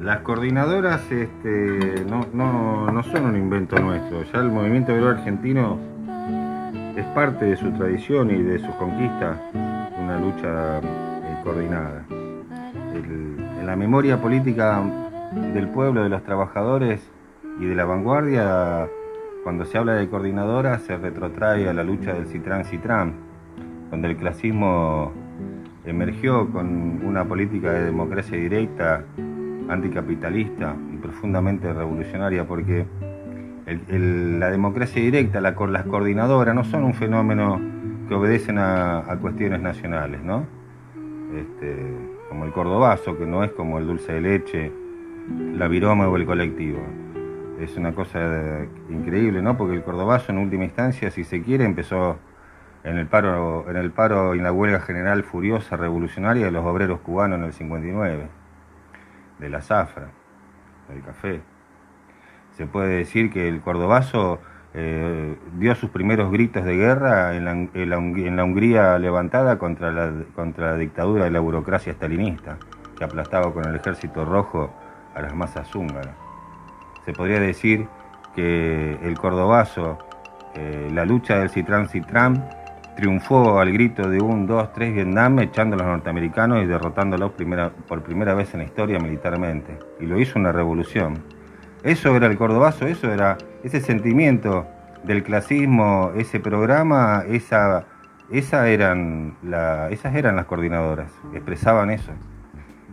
Las 0.00 0.20
coordinadoras 0.20 1.10
este, 1.10 2.04
no, 2.06 3.02
son 3.02 3.24
un 3.26 3.36
invento 3.36 3.78
nuestro. 3.78 4.22
Ya 4.32 4.40
el 4.40 4.50
movimiento 4.50 4.92
obrero 4.92 5.10
argentino 5.10 5.78
parte 7.14 7.44
de 7.44 7.56
su 7.56 7.70
tradición 7.70 8.30
y 8.30 8.42
de 8.42 8.58
sus 8.58 8.74
conquistas 8.74 9.38
una 9.52 10.18
lucha 10.18 10.78
eh, 10.78 11.36
coordinada. 11.44 12.04
en 12.10 13.64
la 13.64 13.76
memoria 13.76 14.20
política 14.20 14.82
del 15.52 15.68
pueblo, 15.68 16.02
de 16.02 16.08
los 16.08 16.24
trabajadores 16.24 17.08
y 17.60 17.66
de 17.66 17.74
la 17.76 17.84
vanguardia, 17.84 18.88
cuando 19.44 19.64
se 19.64 19.78
habla 19.78 19.94
de 19.94 20.08
coordinadora 20.08 20.78
se 20.80 20.96
retrotrae 20.96 21.68
a 21.68 21.72
la 21.72 21.84
lucha 21.84 22.12
del 22.12 22.26
Citrán-Citrán, 22.26 23.14
donde 23.90 24.08
el 24.08 24.16
clasismo 24.16 25.12
emergió 25.84 26.50
con 26.50 27.04
una 27.04 27.24
política 27.24 27.72
de 27.72 27.84
democracia 27.84 28.36
directa, 28.38 29.04
anticapitalista 29.68 30.76
y 30.92 30.96
profundamente 30.96 31.72
revolucionaria, 31.72 32.46
porque 32.46 32.86
la 33.66 34.50
democracia 34.50 35.02
directa, 35.02 35.40
las 35.40 35.54
coordinadoras, 35.54 36.54
no 36.54 36.64
son 36.64 36.84
un 36.84 36.94
fenómeno 36.94 37.60
que 38.08 38.14
obedecen 38.14 38.58
a, 38.58 39.02
cuestiones 39.20 39.60
nacionales, 39.60 40.22
¿no? 40.22 40.46
Este, 41.34 41.76
como 42.28 42.44
el 42.44 42.52
cordobazo, 42.52 43.16
que 43.16 43.26
no 43.26 43.42
es 43.42 43.52
como 43.52 43.78
el 43.78 43.86
dulce 43.86 44.12
de 44.12 44.20
leche, 44.20 44.72
la 45.56 45.68
viroma 45.68 46.08
o 46.08 46.16
el 46.16 46.26
colectivo. 46.26 46.80
Es 47.60 47.76
una 47.76 47.92
cosa 47.92 48.66
increíble, 48.90 49.40
¿no? 49.40 49.56
Porque 49.56 49.76
el 49.76 49.82
cordobazo 49.82 50.32
en 50.32 50.38
última 50.38 50.64
instancia, 50.64 51.10
si 51.10 51.24
se 51.24 51.42
quiere, 51.42 51.64
empezó 51.64 52.18
en 52.84 52.98
el 52.98 53.06
paro, 53.06 53.68
en 53.68 53.76
el 53.76 53.90
paro 53.90 54.34
y 54.34 54.38
en 54.38 54.44
la 54.44 54.52
huelga 54.52 54.80
general 54.80 55.24
furiosa 55.24 55.76
revolucionaria 55.76 56.44
de 56.44 56.50
los 56.50 56.64
obreros 56.64 57.00
cubanos 57.00 57.38
en 57.38 57.44
el 57.46 57.52
59, 57.52 58.28
de 59.38 59.48
la 59.48 59.62
zafra, 59.62 60.08
del 60.88 61.02
café. 61.02 61.40
Se 62.52 62.66
puede 62.66 62.98
decir 62.98 63.32
que 63.32 63.48
el 63.48 63.62
cordobazo 63.62 64.38
eh, 64.74 65.36
dio 65.56 65.74
sus 65.74 65.90
primeros 65.90 66.30
gritos 66.30 66.64
de 66.64 66.76
guerra 66.76 67.34
en 67.34 67.44
la, 67.44 67.98
Hungría 68.44 68.98
levantada 68.98 69.58
contra 69.58 69.90
la, 69.90 70.12
contra 70.34 70.72
la 70.72 70.76
dictadura 70.76 71.24
de 71.24 71.30
la 71.30 71.40
burocracia 71.40 71.94
stalinista, 71.94 72.58
que 72.98 73.04
aplastaba 73.04 73.52
con 73.52 73.66
el 73.66 73.74
ejército 73.74 74.26
rojo 74.26 74.74
a 75.14 75.22
las 75.22 75.34
masas 75.34 75.74
húngaras. 75.74 76.14
Se 77.06 77.12
podría 77.12 77.40
decir 77.40 77.86
que 78.34 78.98
el 79.02 79.16
cordobazo, 79.18 79.98
eh, 80.54 80.90
la 80.92 81.04
lucha 81.04 81.38
del 81.38 81.50
Citrán-Citrán, 81.50 82.44
triunfó 82.96 83.58
al 83.58 83.72
grito 83.72 84.08
de 84.08 84.20
un, 84.20 84.46
dos, 84.46 84.72
tres 84.72 84.94
Vietnam, 84.94 85.38
echando 85.40 85.76
a 85.76 85.78
los 85.78 85.86
norteamericanos 85.86 86.62
y 86.62 86.66
derrotándolos 86.66 87.32
por 87.88 88.02
primera 88.02 88.34
vez 88.34 88.54
en 88.54 88.60
la 88.60 88.64
historia 88.64 88.98
militarmente. 88.98 89.78
Y 90.00 90.06
lo 90.06 90.18
hizo 90.18 90.38
una 90.38 90.52
revolución. 90.52 91.22
Eso 91.82 92.16
era 92.16 92.26
el 92.26 92.38
cordobazo, 92.38 92.86
eso 92.86 93.12
era 93.12 93.36
ese 93.62 93.80
sentimiento 93.80 94.66
del 95.04 95.22
clasismo, 95.22 96.12
ese 96.16 96.40
programa, 96.40 97.24
esa, 97.28 97.84
eran 98.30 99.36
esas 99.90 100.14
eran 100.14 100.36
las 100.36 100.46
coordinadoras, 100.46 101.12
expresaban 101.34 101.90
eso. 101.90 102.12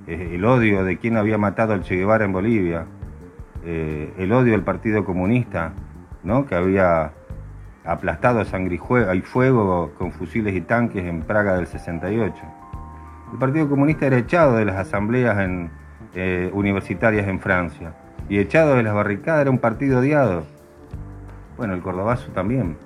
Eh, 0.07 0.31
el 0.33 0.43
odio 0.43 0.83
de 0.83 0.97
quien 0.97 1.15
había 1.15 1.37
matado 1.37 1.73
al 1.73 1.83
Che 1.83 1.95
Guevara 1.95 2.25
en 2.25 2.33
Bolivia, 2.33 2.85
eh, 3.63 4.11
el 4.17 4.31
odio 4.33 4.51
del 4.51 4.63
Partido 4.63 5.05
Comunista, 5.05 5.73
¿no? 6.23 6.45
que 6.45 6.55
había 6.55 7.13
aplastado 7.83 8.39
a 8.39 8.45
sangre 8.45 8.79
y 9.13 9.21
fuego 9.21 9.91
con 9.97 10.11
fusiles 10.11 10.55
y 10.55 10.61
tanques 10.61 11.05
en 11.05 11.21
Praga 11.23 11.55
del 11.55 11.67
68. 11.67 12.35
El 13.33 13.39
Partido 13.39 13.69
Comunista 13.69 14.05
era 14.05 14.17
echado 14.17 14.57
de 14.57 14.65
las 14.65 14.75
asambleas 14.75 15.37
eh, 16.13 16.49
universitarias 16.53 17.27
en 17.27 17.39
Francia 17.39 17.93
y 18.29 18.39
echado 18.39 18.75
de 18.75 18.83
las 18.83 18.93
barricadas 18.93 19.41
era 19.41 19.51
un 19.51 19.59
partido 19.59 19.99
odiado. 19.99 20.43
Bueno, 21.57 21.73
el 21.73 21.81
cordobazo 21.81 22.31
también. 22.31 22.77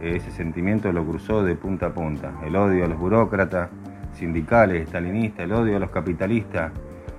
Ese 0.00 0.30
sentimiento 0.30 0.92
lo 0.92 1.04
cruzó 1.04 1.42
de 1.42 1.54
punta 1.54 1.86
a 1.86 1.90
punta. 1.94 2.32
El 2.44 2.56
odio 2.56 2.84
a 2.84 2.88
los 2.88 2.98
burócratas, 2.98 3.70
sindicales, 4.14 4.82
estalinistas, 4.82 5.44
el 5.44 5.52
odio 5.52 5.76
a 5.76 5.80
los 5.80 5.90
capitalistas, 5.90 6.72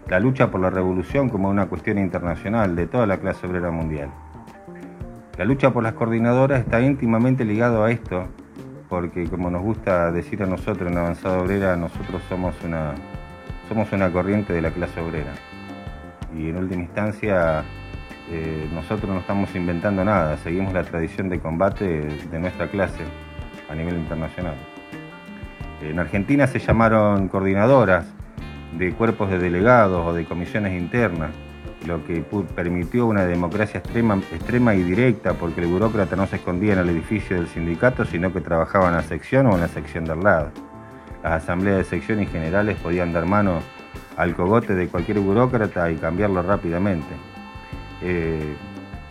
la 0.08 0.20
lucha 0.20 0.52
por 0.52 0.62
la 0.62 0.70
revolución 0.70 1.30
como 1.30 1.50
una 1.50 1.68
cuestión 1.68 1.98
internacional 1.98 2.76
de 2.76 2.88
toda 2.88 3.08
la 3.08 3.18
clase 3.18 3.48
obrera 3.48 3.72
mundial. 3.72 4.10
La 5.38 5.46
lucha 5.46 5.72
por 5.72 5.84
las 5.84 5.94
coordinadoras 5.94 6.62
está 6.62 6.82
íntimamente 6.82 7.44
ligado 7.44 7.84
a 7.84 7.92
esto, 7.92 8.28
porque 8.88 9.28
como 9.28 9.50
nos 9.50 9.62
gusta 9.62 10.12
decir 10.12 10.42
a 10.42 10.46
nosotros 10.46 10.90
en 10.90 10.98
Avanzada 10.98 11.40
Obrera, 11.40 11.76
nosotros 11.76 12.22
somos 12.30 12.56
una, 12.64 12.94
somos 13.68 13.92
una 13.92 14.12
corriente 14.12 14.54
de 14.54 14.62
la 14.62 14.72
clase 14.72 15.02
obrera 15.02 15.34
y 16.38 16.50
en 16.50 16.58
última 16.58 16.84
instancia 16.84 17.64
eh, 18.32 18.68
nosotros 18.74 19.10
no 19.10 19.20
estamos 19.20 19.54
inventando 19.56 20.04
nada, 20.04 20.38
seguimos 20.38 20.74
la 20.74 20.84
tradición 20.84 21.30
de 21.30 21.40
combate 21.40 22.08
de 22.32 22.40
nuestra 22.40 22.68
clase 22.68 23.04
a 23.70 23.76
nivel 23.76 23.96
internacional. 23.96 24.56
En 25.82 26.00
Argentina 26.00 26.48
se 26.48 26.60
llamaron 26.60 27.28
coordinadoras 27.28 28.08
de 28.78 28.94
cuerpos 28.94 29.30
de 29.30 29.40
delegados 29.40 30.06
o 30.06 30.14
de 30.14 30.26
comisiones 30.26 30.80
internas, 30.80 31.32
lo 31.86 32.04
que 32.06 32.24
permitió 32.56 33.06
una 33.06 33.26
democracia 33.26 33.80
extrema, 33.80 34.16
extrema 34.32 34.76
y 34.76 34.84
directa, 34.84 35.34
porque 35.34 35.62
el 35.62 35.68
burócrata 35.68 36.16
no 36.16 36.28
se 36.28 36.38
escondía 36.38 36.74
en 36.74 36.80
el 36.80 36.90
edificio 36.90 37.38
del 37.38 37.48
sindicato, 37.48 38.06
sino 38.06 38.34
que 38.34 38.42
trabajaba 38.42 38.88
en 38.88 38.96
la 38.96 39.04
sección 39.04 39.48
o 39.48 39.56
en 39.56 39.62
la 39.62 39.68
sección 39.68 40.06
del 40.06 40.22
lado. 40.22 40.52
Las 41.24 41.44
asambleas 41.44 41.78
de 41.78 41.84
sección 41.84 42.22
y 42.22 42.26
generales 42.26 42.78
podían 42.78 43.14
dar 43.14 43.26
mano 43.26 43.60
al 44.18 44.36
cogote 44.36 44.76
de 44.76 44.88
cualquier 44.88 45.20
burócrata 45.20 45.90
y 45.92 45.96
cambiarlo 45.96 46.42
rápidamente. 46.42 47.14
Eh, 48.02 48.56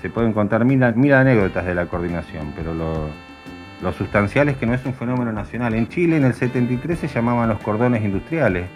se 0.00 0.10
pueden 0.10 0.32
contar 0.32 0.64
mil, 0.64 0.82
anécdotas 0.82 1.64
de 1.64 1.74
la 1.74 1.86
coordinación, 1.86 2.52
pero 2.54 2.74
lo, 2.74 3.92
sustancial 3.92 4.48
es 4.48 4.56
que 4.56 4.66
no 4.66 4.74
es 4.74 4.84
un 4.86 4.94
fenómeno 4.94 5.32
nacional. 5.32 5.74
En 5.74 5.88
Chile 5.88 6.16
en 6.16 6.24
el 6.24 6.34
73 6.34 6.98
se 6.98 7.08
llamaban 7.08 7.48
los 7.48 7.60
cordones 7.60 8.02
industriales, 8.02 8.66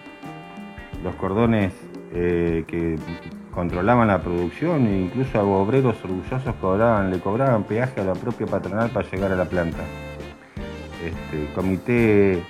los 1.03 1.15
cordones 1.15 1.73
eh, 2.13 2.63
que 2.67 2.95
controlaban 3.59 4.07
la 4.07 4.21
producción 4.21 4.87
e 4.87 5.01
incluso 5.01 5.37
a 5.37 5.43
obreros 5.43 5.97
orgullosos 6.05 6.55
cobraban, 6.61 7.11
le 7.11 7.19
cobraban 7.19 7.65
peaje 7.65 7.99
a 7.99 8.05
la 8.05 8.13
propia 8.13 8.47
patronal 8.47 8.89
para 8.89 9.05
llegar 9.11 9.33
a 9.33 9.35
la 9.35 9.43
planta. 9.43 9.83
Este, 11.03 11.53
comité 11.53 12.41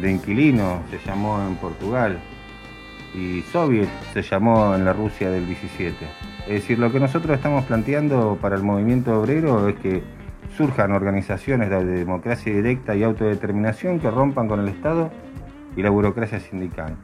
de 0.00 0.10
inquilinos 0.12 0.78
se 0.88 1.00
llamó 1.04 1.42
en 1.42 1.56
Portugal 1.56 2.16
y 3.12 3.42
soviet 3.50 3.88
se 4.14 4.22
llamó 4.22 4.76
en 4.76 4.84
la 4.84 4.92
Rusia 4.92 5.30
del 5.30 5.48
17. 5.48 5.96
Es 6.46 6.54
decir, 6.54 6.78
lo 6.78 6.92
que 6.92 7.00
nosotros 7.00 7.34
estamos 7.34 7.64
planteando 7.64 8.38
para 8.40 8.54
el 8.54 8.62
movimiento 8.62 9.18
obrero 9.20 9.68
es 9.68 9.74
que 9.80 10.04
surjan 10.56 10.92
organizaciones 10.92 11.70
de 11.70 11.84
democracia 11.84 12.54
directa 12.54 12.94
y 12.94 13.02
autodeterminación 13.02 13.98
que 13.98 14.12
rompan 14.12 14.46
con 14.46 14.60
el 14.60 14.68
Estado 14.68 15.10
y 15.76 15.82
la 15.82 15.90
burocracia 15.90 16.38
sindical. 16.38 16.96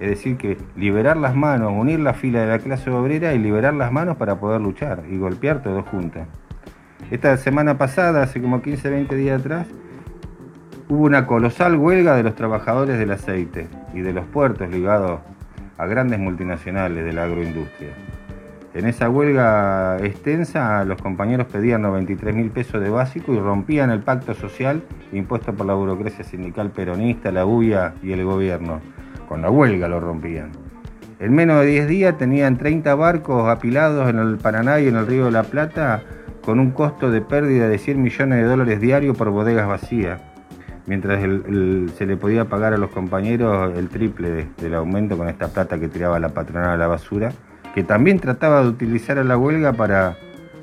Es 0.00 0.08
decir, 0.10 0.36
que 0.36 0.58
liberar 0.76 1.16
las 1.16 1.34
manos, 1.34 1.72
unir 1.74 2.00
la 2.00 2.14
fila 2.14 2.40
de 2.40 2.48
la 2.48 2.58
clase 2.58 2.90
obrera 2.90 3.32
y 3.34 3.38
liberar 3.38 3.74
las 3.74 3.92
manos 3.92 4.16
para 4.16 4.40
poder 4.40 4.60
luchar 4.60 5.04
y 5.10 5.16
golpear 5.16 5.62
todos 5.62 5.86
juntos. 5.86 6.22
Esta 7.10 7.36
semana 7.36 7.78
pasada, 7.78 8.22
hace 8.22 8.40
como 8.40 8.60
15, 8.60 8.90
20 8.90 9.14
días 9.14 9.40
atrás, 9.40 9.66
hubo 10.88 11.04
una 11.04 11.26
colosal 11.26 11.76
huelga 11.76 12.16
de 12.16 12.22
los 12.22 12.34
trabajadores 12.34 12.98
del 12.98 13.12
aceite 13.12 13.68
y 13.92 14.00
de 14.00 14.12
los 14.12 14.24
puertos 14.26 14.68
ligados 14.68 15.20
a 15.78 15.86
grandes 15.86 16.18
multinacionales 16.18 17.04
de 17.04 17.12
la 17.12 17.24
agroindustria. 17.24 17.90
En 18.74 18.86
esa 18.88 19.08
huelga 19.08 19.98
extensa, 20.04 20.84
los 20.84 21.00
compañeros 21.00 21.46
pedían 21.46 21.82
93 21.82 22.34
mil 22.34 22.50
pesos 22.50 22.80
de 22.80 22.90
básico 22.90 23.32
y 23.32 23.38
rompían 23.38 23.90
el 23.90 24.00
pacto 24.00 24.34
social 24.34 24.82
impuesto 25.12 25.52
por 25.54 25.66
la 25.66 25.74
burocracia 25.74 26.24
sindical 26.24 26.70
peronista, 26.70 27.30
la 27.30 27.46
UIA 27.46 27.94
y 28.02 28.10
el 28.10 28.24
gobierno. 28.24 28.80
Con 29.28 29.42
la 29.42 29.50
huelga 29.50 29.88
lo 29.88 30.00
rompían. 30.00 30.52
En 31.18 31.34
menos 31.34 31.60
de 31.60 31.66
10 31.66 31.88
días 31.88 32.18
tenían 32.18 32.58
30 32.58 32.94
barcos 32.94 33.48
apilados 33.48 34.08
en 34.10 34.18
el 34.18 34.36
Paraná 34.36 34.80
y 34.80 34.88
en 34.88 34.96
el 34.96 35.06
Río 35.06 35.26
de 35.26 35.30
la 35.30 35.44
Plata 35.44 36.02
con 36.44 36.60
un 36.60 36.72
costo 36.72 37.10
de 37.10 37.20
pérdida 37.20 37.68
de 37.68 37.78
100 37.78 38.02
millones 38.02 38.38
de 38.38 38.44
dólares 38.44 38.80
diarios 38.80 39.16
por 39.16 39.30
bodegas 39.30 39.66
vacías 39.66 40.20
mientras 40.86 41.20
se 41.20 42.06
le 42.06 42.16
podía 42.16 42.44
pagar 42.46 42.74
a 42.74 42.76
los 42.76 42.90
compañeros 42.90 43.76
el 43.76 43.88
triple 43.88 44.48
del 44.58 44.74
aumento 44.74 45.16
con 45.16 45.28
esta 45.28 45.48
plata 45.48 45.78
que 45.78 45.88
tiraba 45.88 46.18
la 46.18 46.30
patronal 46.30 46.70
a 46.70 46.76
la 46.76 46.86
basura, 46.86 47.32
que 47.74 47.82
también 47.82 48.20
trataba 48.20 48.62
de 48.62 48.68
utilizar 48.68 49.18
a 49.18 49.24
la 49.24 49.36
huelga 49.36 49.72
para, 49.72 50.16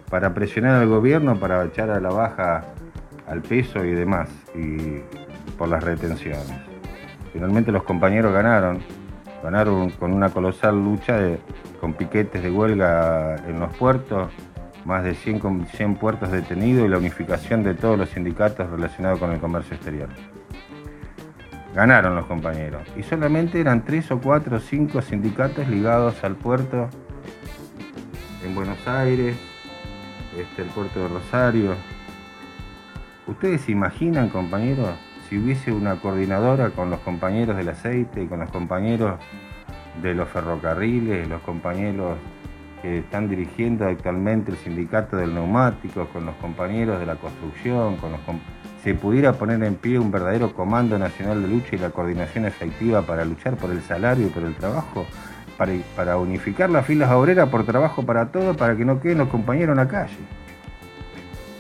para 0.10 0.34
presionar 0.34 0.82
al 0.82 0.88
gobierno, 0.88 1.40
para 1.40 1.64
echar 1.66 1.90
a 1.90 2.00
la 2.00 2.10
baja 2.10 2.66
al 3.28 3.42
peso 3.42 3.84
y 3.84 3.92
demás, 3.92 4.30
y 4.56 5.02
por 5.58 5.70
las 5.70 5.84
retenciones. 5.84 6.71
Finalmente 7.34 7.72
los 7.72 7.84
compañeros 7.84 8.34
ganaron, 8.34 8.80
ganaron 9.44 9.90
con 9.92 10.14
una 10.14 10.30
colosal 10.30 10.76
lucha 10.84 11.20
con 11.80 11.94
piquetes 11.94 12.44
de 12.44 12.52
huelga 12.52 13.36
en 13.48 13.60
los 13.60 13.76
puertos, 13.76 14.32
más 14.86 15.04
de 15.04 15.16
100, 15.16 15.68
100 15.68 15.96
puertos 15.96 16.32
detenidos 16.32 16.86
y 16.86 16.90
la 16.90 16.98
unificación 16.98 17.64
de 17.64 17.74
todos 17.74 17.98
los 17.98 18.10
sindicatos 18.10 18.70
relacionados 18.70 19.20
con 19.20 19.32
el 19.32 19.40
comercio 19.40 19.76
exterior. 19.76 20.10
Ganaron 21.74 22.16
los 22.16 22.26
compañeros. 22.26 22.82
Y 22.98 23.04
solamente 23.04 23.62
eran 23.62 23.86
3 23.86 24.12
o 24.12 24.20
4 24.20 24.58
o 24.58 24.60
5 24.60 25.02
sindicatos 25.02 25.68
ligados 25.70 26.24
al 26.24 26.36
puerto 26.36 26.90
en 28.44 28.56
Buenos 28.56 28.86
Aires, 28.88 29.38
este, 30.38 30.64
el 30.64 30.68
puerto 30.70 31.00
de 31.00 31.08
Rosario, 31.08 31.76
¿Ustedes 33.28 33.62
se 33.62 33.72
imaginan, 33.72 34.30
compañeros, 34.30 34.90
si 35.32 35.38
hubiese 35.38 35.72
una 35.72 35.96
coordinadora 35.96 36.72
con 36.72 36.90
los 36.90 37.00
compañeros 37.00 37.56
del 37.56 37.70
aceite, 37.70 38.28
con 38.28 38.42
los 38.42 38.52
compañeros 38.52 39.18
de 40.02 40.14
los 40.14 40.28
ferrocarriles, 40.28 41.26
los 41.30 41.42
compañeros 41.44 42.18
que 42.82 42.98
están 42.98 43.30
dirigiendo 43.30 43.88
actualmente 43.88 44.52
el 44.52 44.58
sindicato 44.58 45.16
del 45.16 45.34
neumático, 45.34 46.06
con 46.08 46.26
los 46.26 46.36
compañeros 46.36 47.00
de 47.00 47.06
la 47.06 47.16
construcción, 47.16 47.96
con 47.96 48.12
los 48.12 48.20
se 48.84 48.94
pudiera 48.94 49.32
poner 49.32 49.64
en 49.64 49.76
pie 49.76 50.00
un 50.00 50.12
verdadero 50.12 50.54
comando 50.54 51.00
nacional 51.00 51.42
de 51.42 51.48
lucha 51.48 51.78
y 51.78 51.78
la 51.78 51.92
coordinación 51.92 52.44
efectiva 52.44 53.04
para 53.04 53.24
luchar 53.24 53.56
por 53.56 53.72
el 53.72 53.82
salario 53.84 54.28
y 54.28 54.30
por 54.32 54.44
el 54.44 54.56
trabajo, 54.56 55.06
para, 55.58 55.72
para 55.96 56.18
unificar 56.18 56.70
las 56.70 56.86
filas 56.86 57.10
obreras 57.10 57.48
por 57.48 57.66
trabajo 57.66 58.06
para 58.06 58.34
todos, 58.34 58.58
para 58.58 58.76
que 58.76 58.84
no 58.84 59.00
queden 59.00 59.20
los 59.20 59.30
compañeros 59.30 59.72
en 59.72 59.78
la 59.78 59.88
calle. 59.88 60.18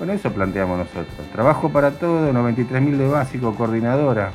Bueno, 0.01 0.13
eso 0.13 0.33
planteamos 0.33 0.79
nosotros. 0.79 1.29
Trabajo 1.31 1.69
para 1.69 1.91
todos, 1.91 2.33
93.000 2.33 2.97
de 2.97 3.07
básico, 3.07 3.53
coordinadora. 3.53 4.31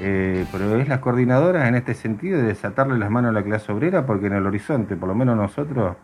Eh, 0.00 0.46
pero 0.50 0.80
es 0.80 0.88
las 0.88 1.00
coordinadoras 1.00 1.68
en 1.68 1.74
este 1.74 1.92
sentido 1.92 2.38
de 2.38 2.44
desatarle 2.44 2.96
las 2.96 3.10
manos 3.10 3.28
a 3.28 3.32
la 3.32 3.42
clase 3.42 3.70
obrera 3.70 4.06
porque 4.06 4.28
en 4.28 4.32
el 4.32 4.46
horizonte, 4.46 4.96
por 4.96 5.10
lo 5.10 5.14
menos 5.14 5.36
nosotros, 5.36 5.96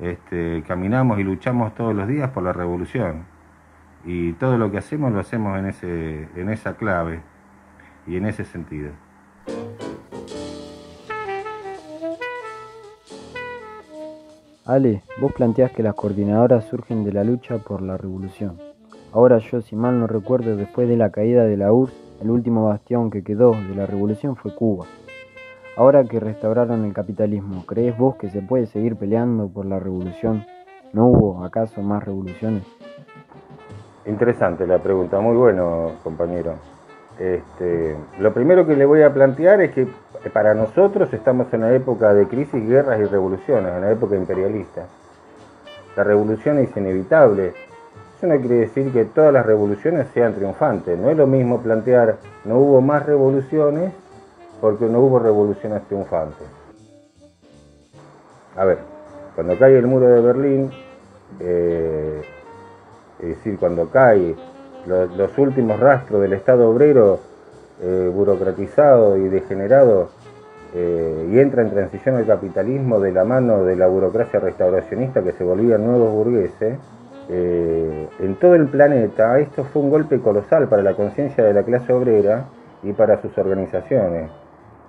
este, 0.00 0.64
caminamos 0.66 1.20
y 1.20 1.22
luchamos 1.22 1.72
todos 1.76 1.94
los 1.94 2.08
días 2.08 2.30
por 2.30 2.42
la 2.42 2.52
revolución. 2.52 3.26
Y 4.04 4.32
todo 4.32 4.58
lo 4.58 4.72
que 4.72 4.78
hacemos 4.78 5.12
lo 5.12 5.20
hacemos 5.20 5.56
en, 5.56 5.66
ese, 5.66 6.28
en 6.34 6.50
esa 6.50 6.74
clave 6.74 7.20
y 8.08 8.16
en 8.16 8.26
ese 8.26 8.44
sentido. 8.44 8.90
Ale, 14.70 15.02
vos 15.20 15.32
planteás 15.32 15.72
que 15.72 15.82
las 15.82 15.96
coordinadoras 15.96 16.64
surgen 16.66 17.02
de 17.02 17.12
la 17.12 17.24
lucha 17.24 17.58
por 17.58 17.82
la 17.82 17.96
revolución. 17.96 18.56
Ahora 19.12 19.38
yo, 19.38 19.60
si 19.62 19.74
mal 19.74 19.98
no 19.98 20.06
recuerdo, 20.06 20.54
después 20.54 20.88
de 20.88 20.96
la 20.96 21.10
caída 21.10 21.42
de 21.42 21.56
la 21.56 21.72
URSS, 21.72 21.92
el 22.22 22.30
último 22.30 22.68
bastión 22.68 23.10
que 23.10 23.24
quedó 23.24 23.50
de 23.50 23.74
la 23.74 23.86
revolución 23.86 24.36
fue 24.36 24.54
Cuba. 24.54 24.86
Ahora 25.76 26.04
que 26.04 26.20
restauraron 26.20 26.84
el 26.84 26.92
capitalismo, 26.92 27.64
¿crees 27.66 27.98
vos 27.98 28.14
que 28.14 28.30
se 28.30 28.42
puede 28.42 28.66
seguir 28.66 28.94
peleando 28.94 29.48
por 29.48 29.66
la 29.66 29.80
revolución? 29.80 30.46
¿No 30.92 31.06
hubo 31.06 31.42
acaso 31.42 31.82
más 31.82 32.04
revoluciones? 32.04 32.62
Interesante 34.06 34.68
la 34.68 34.78
pregunta, 34.78 35.18
muy 35.18 35.36
bueno 35.36 35.94
compañero. 36.04 36.54
Este, 37.18 37.96
lo 38.20 38.32
primero 38.32 38.64
que 38.68 38.76
le 38.76 38.86
voy 38.86 39.02
a 39.02 39.12
plantear 39.12 39.62
es 39.62 39.72
que 39.72 39.88
para 40.28 40.52
nosotros 40.52 41.10
estamos 41.14 41.52
en 41.54 41.62
la 41.62 41.72
época 41.72 42.12
de 42.12 42.28
crisis, 42.28 42.68
guerras 42.68 43.00
y 43.00 43.04
revoluciones, 43.04 43.72
en 43.72 43.80
la 43.80 43.90
época 43.90 44.16
imperialista. 44.16 44.86
La 45.96 46.04
revolución 46.04 46.58
es 46.58 46.76
inevitable. 46.76 47.54
Eso 48.18 48.26
no 48.26 48.38
quiere 48.38 48.56
decir 48.56 48.92
que 48.92 49.06
todas 49.06 49.32
las 49.32 49.46
revoluciones 49.46 50.08
sean 50.12 50.34
triunfantes. 50.34 50.98
No 50.98 51.08
es 51.08 51.16
lo 51.16 51.26
mismo 51.26 51.62
plantear 51.62 52.18
no 52.44 52.58
hubo 52.58 52.80
más 52.82 53.06
revoluciones 53.06 53.92
porque 54.60 54.84
no 54.86 55.00
hubo 55.00 55.18
revoluciones 55.18 55.82
triunfantes. 55.84 56.46
A 58.56 58.64
ver, 58.64 58.78
cuando 59.34 59.58
cae 59.58 59.78
el 59.78 59.86
muro 59.86 60.06
de 60.06 60.20
Berlín, 60.20 60.70
eh, 61.38 62.22
es 63.20 63.28
decir, 63.28 63.58
cuando 63.58 63.88
cae 63.88 64.34
los, 64.86 65.38
últimos 65.38 65.78
rastros 65.78 66.20
del 66.20 66.32
Estado 66.32 66.68
obrero 66.68 67.20
eh, 67.82 68.10
burocratizado 68.12 69.16
y 69.16 69.28
degenerado 69.28 70.10
eh, 70.74 71.28
y 71.32 71.38
entra 71.38 71.62
en 71.62 71.70
transición 71.70 72.16
al 72.16 72.26
capitalismo 72.26 73.00
de 73.00 73.12
la 73.12 73.24
mano 73.24 73.64
de 73.64 73.76
la 73.76 73.86
burocracia 73.86 74.40
restauracionista 74.40 75.22
que 75.22 75.32
se 75.32 75.44
volvían 75.44 75.84
nuevos 75.84 76.12
burgueses, 76.12 76.78
eh, 77.28 78.08
en 78.18 78.36
todo 78.36 78.54
el 78.54 78.68
planeta 78.68 79.38
esto 79.38 79.64
fue 79.64 79.82
un 79.82 79.90
golpe 79.90 80.20
colosal 80.20 80.68
para 80.68 80.82
la 80.82 80.94
conciencia 80.94 81.44
de 81.44 81.52
la 81.52 81.62
clase 81.62 81.92
obrera 81.92 82.46
y 82.82 82.92
para 82.92 83.20
sus 83.20 83.36
organizaciones. 83.38 84.30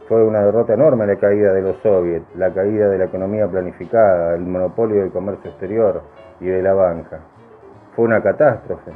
Fue 0.08 0.24
una 0.24 0.44
derrota 0.44 0.74
enorme 0.74 1.08
la 1.08 1.16
caída 1.16 1.54
de 1.54 1.62
los 1.62 1.78
soviets, 1.78 2.26
la 2.36 2.52
caída 2.52 2.90
de 2.90 2.98
la 2.98 3.06
economía 3.06 3.48
planificada, 3.48 4.36
el 4.36 4.42
monopolio 4.42 5.02
del 5.02 5.12
comercio 5.12 5.52
exterior 5.52 6.02
y 6.40 6.48
de 6.48 6.62
la 6.62 6.74
banca 6.74 7.20
fue 7.96 8.06
una 8.06 8.22
catástrofe. 8.22 8.92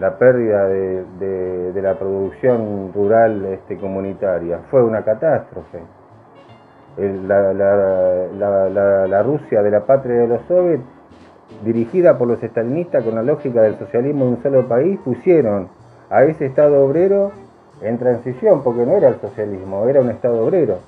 La 0.00 0.18
pérdida 0.18 0.66
de, 0.68 1.72
la 1.74 1.94
producción 1.94 2.92
rural 2.92 3.44
este, 3.46 3.78
comunitaria 3.78 4.60
fue 4.70 4.82
una 4.84 5.02
catástrofe. 5.02 5.80
la, 6.98 7.52
Rusia 9.22 9.62
de 9.62 9.70
la 9.70 9.86
patria 9.86 10.20
de 10.20 10.28
los 10.28 10.42
soviets, 10.46 10.84
dirigida 11.64 12.18
por 12.18 12.28
los 12.28 12.42
estalinistas 12.42 13.04
con 13.04 13.14
la 13.14 13.22
lógica 13.22 13.62
del 13.62 13.78
socialismo 13.78 14.26
de 14.26 14.30
un 14.32 14.42
solo 14.42 14.68
país, 14.68 14.98
pusieron 15.04 15.68
a 16.10 16.24
ese 16.24 16.46
Estado 16.46 16.84
obrero 16.84 17.32
en 17.80 17.98
transición, 17.98 18.62
porque 18.62 18.84
no 18.84 18.96
era 18.96 19.08
el 19.08 19.20
socialismo, 19.20 19.86
era 19.88 20.00
un 20.00 20.10
Estado 20.10 20.44
obrero 20.44 20.78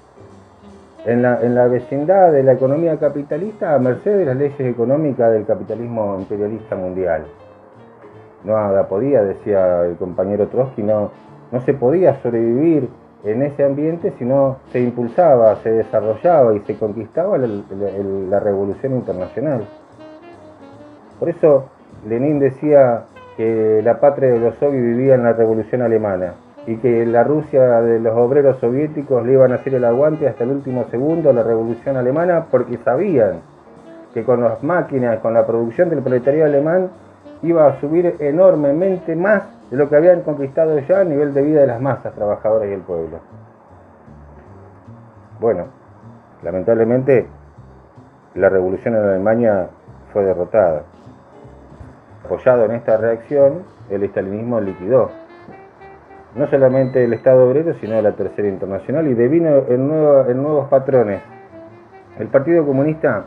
en 1.07 1.23
la, 1.23 1.67
vecindad 1.69 2.33
de 2.33 2.43
la 2.43 2.53
economía 2.53 2.99
capitalista 2.99 3.75
a 3.75 3.79
merced 3.79 4.19
de 4.19 4.25
las 4.27 4.37
leyes 4.37 4.61
económicas 4.61 5.33
del 5.33 5.47
capitalismo 5.47 6.17
imperialista 6.19 6.77
mundial. 6.77 7.25
Nada 8.45 8.89
podía, 8.89 9.23
decía 9.23 9.85
el 9.85 9.97
compañero 9.97 10.49
Trotsky, 10.49 10.83
no, 10.83 11.11
no 11.51 11.61
se 11.63 11.75
podía 11.75 12.21
sobrevivir 12.23 12.89
en 13.25 13.43
ese 13.43 13.65
ambiente 13.65 14.13
si 14.19 14.25
no 14.25 14.59
se 14.71 14.81
impulsaba, 14.81 15.57
se 15.57 15.71
desarrollaba 15.71 16.55
y 16.55 16.61
se 16.61 16.77
conquistaba 16.77 17.37
la, 17.39 18.41
revolución 18.41 18.95
internacional. 18.95 19.65
Por 21.19 21.29
eso 21.29 21.69
Lenin 22.07 22.39
decía 22.39 23.05
que 23.37 23.83
la 23.83 23.99
patria 23.99 24.31
de 24.31 24.39
los 24.39 24.55
soviets 24.57 24.85
vivía 24.85 25.15
en 25.17 25.25
la 25.25 25.33
revolución 25.33 25.83
alemana 25.83 26.35
y 26.67 26.77
que 26.77 27.05
la 27.07 27.25
Rusia 27.25 27.81
de 27.81 27.99
los 27.99 28.17
obreros 28.17 28.59
soviéticos 28.59 29.27
le 29.27 29.33
iban 29.33 29.53
a 29.53 29.57
hacer 29.57 29.75
el 29.75 29.85
aguante 29.85 30.29
hasta 30.29 30.45
el 30.45 30.51
último 30.51 30.85
segundo 30.91 31.31
a 31.31 31.33
la 31.33 31.43
revolución 31.43 31.97
alemana 31.97 32.47
porque 32.51 32.79
sabían 32.85 33.41
que 34.15 34.23
con 34.23 34.43
las 34.43 34.63
máquinas, 34.63 35.19
con 35.21 35.35
la 35.35 35.47
producción 35.47 35.91
del 35.91 36.03
proletariado 36.03 36.47
alemán, 36.51 36.91
iba 37.43 37.67
a 37.67 37.81
subir 37.81 38.17
enormemente 38.21 39.15
más 39.15 39.45
de 39.71 39.77
lo 39.77 39.89
que 39.89 39.97
habían 39.97 40.23
conquistado 40.23 40.79
ya 40.81 41.01
a 41.01 41.05
nivel 41.05 41.35
de 41.35 41.43
vida 41.43 41.61
de 41.61 41.67
las 41.67 41.81
masas 41.81 42.15
trabajadoras 42.15 42.69
y 42.69 42.73
el 42.73 42.81
pueblo. 42.81 43.19
Bueno, 45.41 45.67
lamentablemente 46.43 47.27
la 48.35 48.49
revolución 48.49 48.95
en 48.95 49.03
Alemania 49.03 49.69
fue 50.13 50.25
derrotada. 50.25 50.83
Apoyado 52.25 52.65
en 52.65 52.73
esta 52.73 52.97
reacción, 52.97 53.63
el 53.91 54.03
estalinismo 54.03 54.61
liquidó 54.61 55.11
no 56.35 56.47
solamente 56.49 57.03
el 57.03 57.13
Estado 57.15 57.49
obrero, 57.49 57.75
sino 57.81 58.01
la 58.01 58.13
Tercera 58.13 58.49
Internacional 58.49 59.07
y 59.09 59.15
devino 59.15 59.65
en, 59.69 59.91
en 60.31 60.43
nuevos 60.43 60.69
patrones. 60.69 61.21
El 62.19 62.29
Partido 62.29 62.65
Comunista 62.67 63.25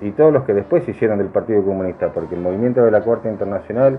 y 0.00 0.12
todos 0.12 0.32
los 0.32 0.44
que 0.44 0.54
después 0.54 0.84
se 0.84 0.92
hicieron 0.92 1.18
del 1.18 1.28
Partido 1.28 1.62
Comunista, 1.62 2.08
porque 2.12 2.34
el 2.34 2.40
movimiento 2.40 2.82
de 2.82 2.90
la 2.90 3.02
Cuarta 3.02 3.28
Internacional, 3.28 3.98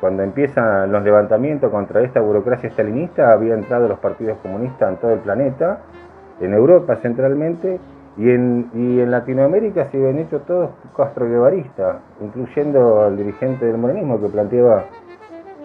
cuando 0.00 0.22
empiezan 0.22 0.90
los 0.90 1.02
levantamientos 1.02 1.70
contra 1.70 2.00
esta 2.02 2.20
burocracia 2.20 2.68
estalinista, 2.68 3.32
había 3.32 3.54
entrado 3.54 3.88
los 3.88 3.98
partidos 3.98 4.38
comunistas 4.38 4.88
en 4.88 4.96
todo 4.96 5.12
el 5.12 5.20
planeta, 5.20 5.80
en 6.40 6.54
Europa 6.54 6.96
centralmente, 6.96 7.78
y 8.16 8.30
en, 8.30 8.70
y 8.74 9.00
en 9.00 9.10
Latinoamérica 9.10 9.86
se 9.90 9.96
habían 9.96 10.18
hecho 10.18 10.40
todos 10.40 10.70
Castro 10.96 11.26
Guevaristas, 11.26 11.96
incluyendo 12.20 13.02
al 13.02 13.16
dirigente 13.16 13.64
del 13.64 13.78
morenismo 13.78 14.20
que 14.20 14.28
planteaba 14.28 14.84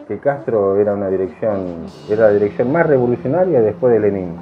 que 0.08 0.18
Castro 0.20 0.78
era 0.78 0.94
una 0.94 1.10
dirección, 1.10 1.86
era 2.10 2.28
la 2.28 2.34
dirección 2.34 2.72
más 2.72 2.88
revolucionaria 2.88 3.62
después 3.62 3.94
de 3.94 4.00
Lenin. 4.00 4.36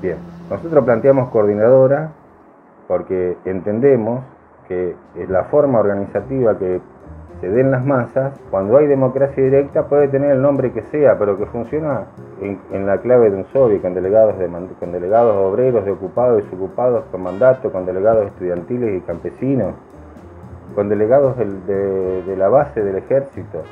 Bien, 0.00 0.16
nosotros 0.48 0.84
planteamos 0.84 1.28
coordinadora 1.28 2.10
porque 2.88 3.36
entendemos 3.44 4.24
que 4.68 4.94
la 5.28 5.44
forma 5.44 5.80
organizativa 5.80 6.58
que 6.58 6.80
se 7.40 7.48
den 7.48 7.70
las 7.70 7.84
masas, 7.84 8.32
cuando 8.50 8.78
hay 8.78 8.86
democracia 8.86 9.44
directa 9.44 9.88
puede 9.88 10.08
tener 10.08 10.30
el 10.30 10.42
nombre 10.42 10.72
que 10.72 10.82
sea, 10.82 11.18
pero 11.18 11.36
que 11.36 11.46
funciona 11.46 12.06
en, 12.40 12.86
la 12.86 12.98
clave 12.98 13.30
de 13.30 13.36
un 13.36 13.44
soviet, 13.52 13.82
con 13.82 13.94
delegados, 13.94 14.38
de, 14.38 14.48
con 14.80 14.92
delegados 14.92 15.36
obreros, 15.36 15.84
de 15.84 15.90
ocupados 15.90 16.40
y 16.40 16.44
desocupados, 16.44 17.04
con 17.10 17.22
mandato, 17.22 17.70
con 17.70 17.84
delegados 17.84 18.26
estudiantiles 18.26 18.98
y 18.98 19.00
campesinos, 19.02 19.74
con 20.74 20.88
delegados 20.88 21.36
de 21.36 22.34
la 22.38 22.48
base 22.48 22.82
del 22.82 22.96
ejército, 22.96 23.62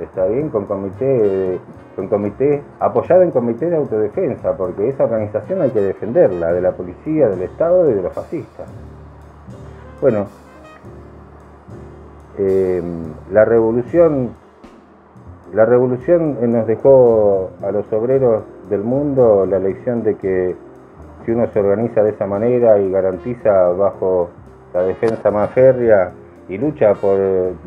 está 0.00 0.26
bien, 0.26 0.48
con 0.48 0.66
comité, 0.66 1.60
con 1.96 2.08
comité, 2.08 2.62
apoyado 2.80 3.22
en 3.22 3.30
comité 3.30 3.70
de 3.70 3.76
autodefensa, 3.76 4.56
porque 4.56 4.88
esa 4.88 5.04
organización 5.04 5.62
hay 5.62 5.70
que 5.70 5.80
defenderla, 5.80 6.52
de 6.52 6.60
la 6.60 6.72
policía, 6.72 7.28
del 7.28 7.42
Estado 7.42 7.90
y 7.90 7.94
de 7.94 8.02
los 8.02 8.12
fascistas. 8.12 8.68
Bueno, 10.02 10.26
em, 12.36 13.14
la 13.30 13.44
revolución, 13.44 14.30
la 15.54 15.64
revolución 15.64 16.38
nos 16.50 16.66
dejó 16.66 17.50
a 17.62 17.70
los 17.70 17.84
obreros 17.92 18.42
del 18.68 18.82
mundo 18.82 19.46
la 19.46 19.60
lección 19.60 20.02
de 20.02 20.16
que 20.16 20.56
si 21.24 21.30
uno 21.30 21.46
se 21.52 21.60
organiza 21.60 22.02
de 22.02 22.10
esa 22.10 22.26
manera 22.26 22.80
y 22.80 22.90
garantiza 22.90 23.68
bajo 23.68 24.30
la 24.74 24.82
defensa 24.82 25.30
más 25.30 25.50
férrea 25.50 26.10
y 26.48 26.58
lucha 26.58 26.94
por 26.94 27.16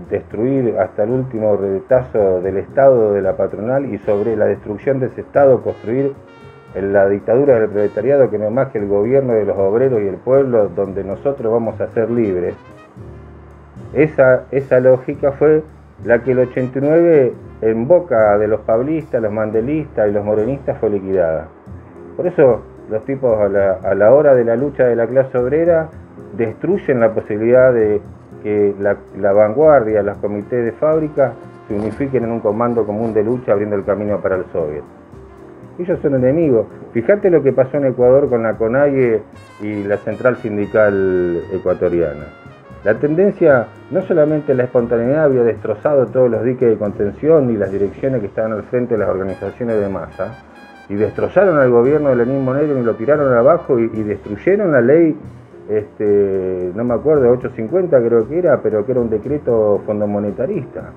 destruir 0.09 0.77
hasta 0.77 1.03
el 1.03 1.11
último 1.11 1.55
retazo 1.55 2.41
del 2.41 2.57
Estado 2.57 3.13
de 3.13 3.21
la 3.21 3.37
patronal 3.37 3.85
y 3.85 3.97
sobre 3.99 4.35
la 4.35 4.47
destrucción 4.47 4.99
de 4.99 5.05
ese 5.05 5.21
Estado 5.21 5.61
construir 5.61 6.13
la 6.75 7.07
dictadura 7.07 7.59
del 7.59 7.69
proletariado 7.69 8.29
que 8.29 8.37
no 8.37 8.45
es 8.45 8.51
más 8.51 8.71
que 8.71 8.79
el 8.79 8.87
gobierno 8.87 9.33
de 9.33 9.45
los 9.45 9.57
obreros 9.57 10.01
y 10.01 10.07
el 10.07 10.17
pueblo 10.17 10.69
donde 10.69 11.03
nosotros 11.03 11.51
vamos 11.51 11.79
a 11.79 11.87
ser 11.89 12.09
libres. 12.09 12.55
Esa, 13.93 14.43
esa 14.51 14.79
lógica 14.79 15.31
fue 15.31 15.63
la 16.03 16.21
que 16.21 16.31
el 16.31 16.39
89 16.39 17.33
en 17.61 17.87
boca 17.87 18.37
de 18.37 18.47
los 18.47 18.61
pablistas, 18.61 19.21
los 19.21 19.31
mandelistas 19.31 20.09
y 20.09 20.11
los 20.11 20.25
morenistas 20.25 20.77
fue 20.79 20.89
liquidada. 20.89 21.47
Por 22.17 22.27
eso 22.27 22.61
los 22.89 23.03
tipos 23.05 23.39
a 23.39 23.47
la, 23.47 23.73
a 23.83 23.95
la 23.95 24.13
hora 24.13 24.35
de 24.35 24.43
la 24.43 24.55
lucha 24.55 24.85
de 24.85 24.95
la 24.95 25.07
clase 25.07 25.37
obrera 25.37 25.89
destruyen 26.37 26.99
la 26.99 27.13
posibilidad 27.13 27.73
de 27.73 28.01
que 28.43 28.75
la, 28.79 29.33
vanguardia, 29.33 30.03
los 30.03 30.17
comités 30.19 30.63
de 30.63 30.71
fábrica 30.73 31.33
se 31.67 31.73
unifiquen 31.73 32.25
en 32.25 32.31
un 32.31 32.39
comando 32.41 32.85
común 32.85 33.11
de 33.11 33.23
lucha 33.23 33.53
abriendo 33.53 33.75
el 33.75 33.83
camino 33.83 34.19
para 34.21 34.35
el 34.35 34.45
Soviet. 34.53 34.83
Ellos 35.77 35.99
son 36.01 36.15
enemigos. 36.15 36.67
Fíjate 36.93 37.29
lo 37.29 37.43
que 37.43 37.51
pasó 37.51 37.77
en 37.77 37.87
Ecuador 37.87 38.29
con 38.29 38.43
la 38.43 38.57
CONAIE 38.57 39.21
y 39.61 39.83
la 39.83 39.97
Central 39.97 40.37
Sindical 40.37 41.41
Ecuatoriana. 41.51 42.25
La 42.83 42.93
tendencia, 42.99 43.67
no 43.91 44.01
solamente 44.03 44.53
la 44.53 44.65
espontaneidad 44.65 45.25
había 45.25 45.43
destrozado 45.43 46.05
todos 46.05 46.29
los 46.29 46.43
diques 46.43 46.69
de 46.69 46.77
contención 46.77 47.49
y 47.49 47.57
las 47.57 47.71
direcciones 47.71 48.21
que 48.21 48.27
estaban 48.27 48.53
al 48.53 48.63
frente 48.63 48.93
de 48.93 48.99
las 48.99 49.09
organizaciones 49.09 49.79
de 49.79 49.89
masa, 49.89 50.45
y 50.87 50.93
destrozaron 50.93 51.57
al 51.59 51.71
gobierno 51.71 52.09
de 52.09 52.17
Lenín 52.17 52.45
Monero 52.45 52.77
y 52.77 52.83
lo 52.83 52.93
tiraron 52.93 53.33
abajo 53.33 53.79
y 53.79 53.87
destruyeron 54.03 54.71
la 54.71 54.81
ley 54.81 55.17
este, 55.69 56.71
no 56.75 56.83
me 56.83 56.93
acuerdo, 56.93 57.29
850 57.31 57.97
creo 57.99 58.27
que 58.27 58.37
era, 58.37 58.61
pero 58.61 58.85
que 58.85 58.91
era 58.91 59.01
un 59.01 59.09
decreto 59.09 59.81
fondomonetarista. 59.85 60.91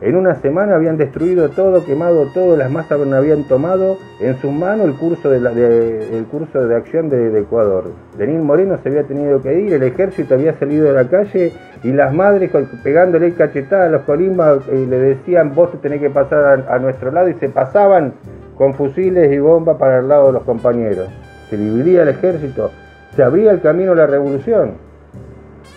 En 0.00 0.16
una 0.16 0.34
semana 0.34 0.74
habían 0.74 0.96
destruido 0.96 1.48
todo, 1.50 1.84
quemado 1.84 2.26
todo, 2.34 2.56
las 2.56 2.70
masas 2.70 3.00
habían 3.00 3.44
tomado 3.44 3.96
en 4.20 4.36
sus 4.40 4.52
manos 4.52 4.86
el 4.86 4.94
curso 4.94 5.30
de, 5.30 6.24
curso 6.30 6.66
de 6.66 6.76
acción 6.76 7.08
de, 7.08 7.38
Ecuador. 7.38 7.84
Lenín 8.18 8.42
Moreno 8.42 8.78
se 8.82 8.88
había 8.88 9.04
tenido 9.04 9.40
que 9.40 9.58
ir, 9.60 9.72
el 9.72 9.82
ejército 9.82 10.34
había 10.34 10.58
salido 10.58 10.86
de 10.86 10.92
la 10.92 11.08
calle 11.08 11.52
y 11.82 11.92
las 11.92 12.12
madres 12.12 12.50
pegándole 12.82 13.34
cachetadas 13.34 13.88
a 13.88 13.90
los 13.90 14.02
colimbas 14.02 14.60
y 14.68 14.84
le 14.84 14.98
decían 14.98 15.54
vos 15.54 15.70
te 15.70 15.78
tenés 15.78 16.00
que 16.00 16.10
pasar 16.10 16.64
a, 16.68 16.74
a 16.74 16.78
nuestro 16.78 17.12
lado 17.12 17.28
y 17.28 17.34
se 17.34 17.48
pasaban 17.48 18.14
con 18.56 18.74
fusiles 18.74 19.32
y 19.32 19.38
bombas 19.38 19.76
para 19.78 20.00
el 20.00 20.08
lado 20.08 20.26
de 20.26 20.32
los 20.32 20.42
compañeros. 20.42 21.08
Se 21.48 21.56
dividía 21.56 22.02
el 22.02 22.08
ejército, 22.08 22.72
se 23.14 23.22
abría 23.22 23.52
el 23.52 23.60
camino 23.60 23.92
a 23.92 23.96
la 23.96 24.06
revolución. 24.06 24.72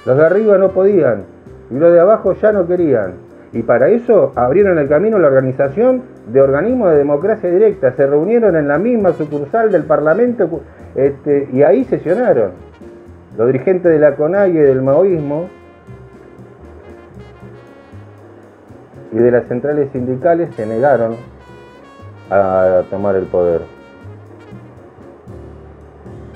Los 0.06 0.18
de 0.18 0.26
arriba 0.26 0.58
no 0.58 0.70
podían 0.72 1.24
y 1.70 1.76
los 1.76 1.94
de 1.94 2.00
abajo 2.00 2.34
ya 2.34 2.52
no 2.52 2.68
querían. 2.68 3.27
Y 3.58 3.64
para 3.64 3.90
eso 3.90 4.34
abrieron 4.36 4.78
el 4.78 4.88
camino 4.88 5.18
la 5.18 5.30
organización 5.30 6.04
de 6.28 6.42
organismos 6.42 6.92
de 6.92 6.98
democracia 6.98 7.50
directa. 7.50 7.92
Se 7.94 8.06
reunieron 8.06 8.56
en 8.56 8.68
la 8.68 8.78
misma 8.78 9.14
sucursal 9.14 9.72
del 9.72 9.84
Parlamento 9.84 10.62
este, 10.94 11.50
y 11.52 11.64
ahí 11.64 11.84
sesionaron. 11.86 12.52
Los 13.36 13.48
dirigentes 13.48 13.92
de 13.92 13.98
la 13.98 14.16
CONAI 14.16 14.52
y 14.52 14.60
del 14.60 14.84
maoísmo 14.84 15.50
y 19.12 19.18
de 19.18 19.32
las 19.32 19.48
centrales 19.48 19.90
sindicales 19.92 20.54
se 20.56 20.68
negaron 20.68 21.16
a 22.30 22.84
tomar 22.92 23.16
el 23.16 23.26
poder. 23.26 23.62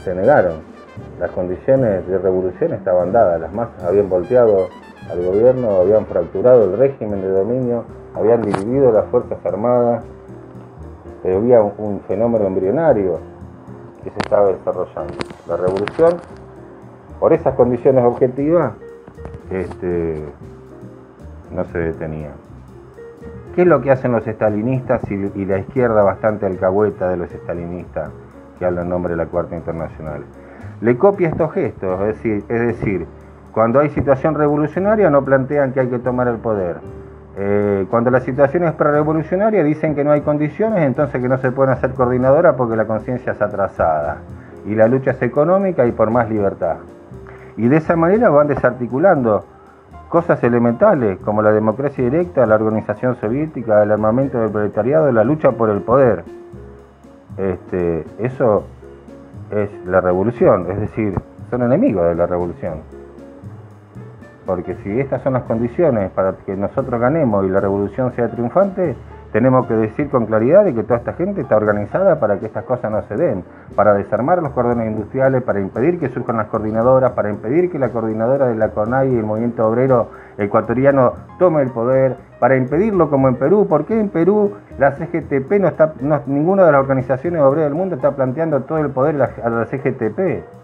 Se 0.04 0.16
negaron 0.16 0.72
las 1.20 1.30
condiciones 1.30 2.08
de 2.08 2.18
revolución 2.18 2.74
estaban 2.74 3.12
dadas, 3.12 3.40
las 3.40 3.54
masas 3.54 3.84
habían 3.84 4.10
volteado 4.10 4.70
al 5.12 5.26
gobierno, 5.26 5.82
habían 5.82 6.06
fracturado 6.06 6.64
el 6.64 6.78
régimen 6.78 7.22
de 7.22 7.30
dominio, 7.30 7.84
habían 8.16 8.42
dividido 8.42 8.92
las 8.92 9.06
Fuerzas 9.08 9.38
Armadas, 9.46 10.04
había 11.24 11.62
un, 11.62 12.00
fenómeno 12.08 12.48
embrionario 12.48 13.20
que 14.04 14.10
se 14.10 14.20
estaba 14.20 14.48
desarrollando. 14.48 15.14
La 15.48 15.58
revolución, 15.58 16.14
por 17.20 17.34
esas 17.34 17.56
condiciones 17.56 18.04
objetivas, 18.04 18.74
este, 19.52 20.26
no 21.52 21.66
se 21.66 21.78
detenía. 21.78 22.32
¿Qué 23.54 23.64
es 23.64 23.68
lo 23.68 23.82
que 23.82 23.92
hacen 23.92 24.14
los 24.14 24.26
estalinistas 24.26 25.02
y, 25.12 25.46
la 25.46 25.60
izquierda 25.60 26.04
bastante 26.04 26.46
alcahueta 26.46 27.10
de 27.10 27.18
los 27.18 27.32
estalinistas 27.34 28.10
que 28.58 28.66
hablan 28.66 28.86
en 28.86 28.90
nombre 28.90 29.12
de 29.12 29.18
la 29.18 29.26
Cuarta 29.26 29.56
Internacional? 29.56 30.24
le 30.80 30.98
copia 30.98 31.30
estos 31.30 31.54
gestos, 31.54 32.02
es 32.02 32.48
decir, 32.48 33.06
cuando 33.52 33.80
hay 33.80 33.90
situación 33.90 34.36
revolucionaria 34.36 35.10
no 35.10 35.24
plantean 35.24 35.74
que 35.74 35.82
hay 35.82 35.88
que 35.88 36.00
tomar 36.00 36.28
el 36.28 36.38
poder. 36.38 36.78
Eh, 37.38 37.86
cuando 37.90 38.12
la 38.12 38.20
situación 38.20 38.66
es 38.66 38.74
prerevolucionaria 38.74 39.64
dicen 39.64 39.96
que 39.96 40.04
no 40.04 40.12
hay 40.12 40.22
condiciones, 40.22 40.82
entonces 40.82 41.22
que 41.22 41.30
no 41.30 41.38
se 41.38 41.52
pueden 41.52 41.74
hacer 41.74 41.92
coordinadoras 41.94 42.56
porque 42.56 42.76
la 42.76 42.86
conciencia 42.86 43.32
es 43.32 43.42
atrasada 43.42 44.18
y 44.66 44.76
la 44.76 44.88
lucha 44.88 45.12
es 45.12 45.22
económica 45.22 45.86
y 45.86 45.92
por 45.92 46.12
más 46.12 46.30
libertad. 46.30 46.78
Y 47.58 47.68
de 47.68 47.78
esa 47.78 47.96
manera 47.96 48.30
van 48.30 48.48
desarticulando 48.48 49.46
cosas 50.10 50.44
elementales 50.44 51.20
como 51.20 51.42
la 51.42 51.52
democracia 51.52 52.04
directa, 52.04 52.46
la 52.46 52.56
organización 52.56 53.16
soviética, 53.16 53.82
el 53.82 53.92
armamento 53.92 54.40
del 54.40 54.52
proletariado, 54.52 55.12
la 55.12 55.24
lucha 55.24 55.52
por 55.52 55.70
el 55.70 55.82
poder. 55.82 56.24
Este, 57.38 58.06
eso 58.20 58.66
es 59.52 59.70
la 59.86 60.02
revolución, 60.02 60.70
es 60.70 60.80
decir, 60.80 61.14
son 61.50 61.64
enemigos 61.64 62.08
de 62.10 62.16
la 62.16 62.28
revolución. 62.28 63.01
Porque 64.52 64.76
si 64.84 65.00
estas 65.00 65.22
son 65.22 65.32
las 65.32 65.44
condiciones 65.44 66.12
para 66.12 66.34
que 66.46 66.58
nosotros 66.58 67.00
ganemos 67.00 67.46
y 67.46 67.50
la 67.50 67.62
revolución 67.62 68.12
sea 68.18 68.30
triunfante, 68.30 68.98
tenemos 69.32 69.66
que 69.66 69.76
decir 69.76 70.10
con 70.10 70.26
claridad 70.26 70.66
de 70.66 70.76
que 70.76 70.84
toda 70.84 70.98
esta 70.98 71.14
gente 71.14 71.40
está 71.40 71.56
organizada 71.56 72.20
para 72.20 72.38
que 72.38 72.48
estas 72.48 72.66
cosas 72.66 72.92
no 72.92 73.02
se 73.04 73.16
den, 73.16 73.46
para 73.78 73.94
desarmar 73.94 74.44
los 74.44 74.52
cordones 74.52 74.92
industriales, 74.92 75.42
para 75.44 75.62
impedir 75.62 76.02
que 76.02 76.10
surjan 76.10 76.36
las 76.36 76.48
coordinadoras, 76.48 77.14
para 77.14 77.30
impedir 77.30 77.72
que 77.72 77.80
la 77.80 77.94
coordinadora 77.94 78.48
de 78.48 78.56
la 78.56 78.72
CONAI 78.72 79.14
y 79.14 79.20
el 79.20 79.24
movimiento 79.24 79.66
obrero 79.66 80.10
ecuatoriano 80.38 81.14
tome 81.40 81.62
el 81.62 81.70
poder, 81.70 82.18
para 82.42 82.58
impedirlo 82.58 83.10
como 83.10 83.30
en 83.30 83.38
Perú. 83.38 83.68
¿Por 83.70 83.86
qué 83.86 83.98
en 83.98 84.10
Perú 84.10 84.52
la 84.78 84.98
CGTP 84.98 85.62
no 85.62 85.70
está, 85.70 85.94
ninguna 86.26 86.66
de 86.66 86.74
las 86.74 86.82
organizaciones 86.82 87.42
obreras 87.42 87.70
del 87.70 87.80
mundo 87.80 87.96
está 87.96 88.18
planteando 88.18 88.64
todo 88.64 88.80
el 88.80 88.90
poder 88.90 89.16
a 89.16 89.50
la 89.50 89.66
CGTP? 89.66 90.61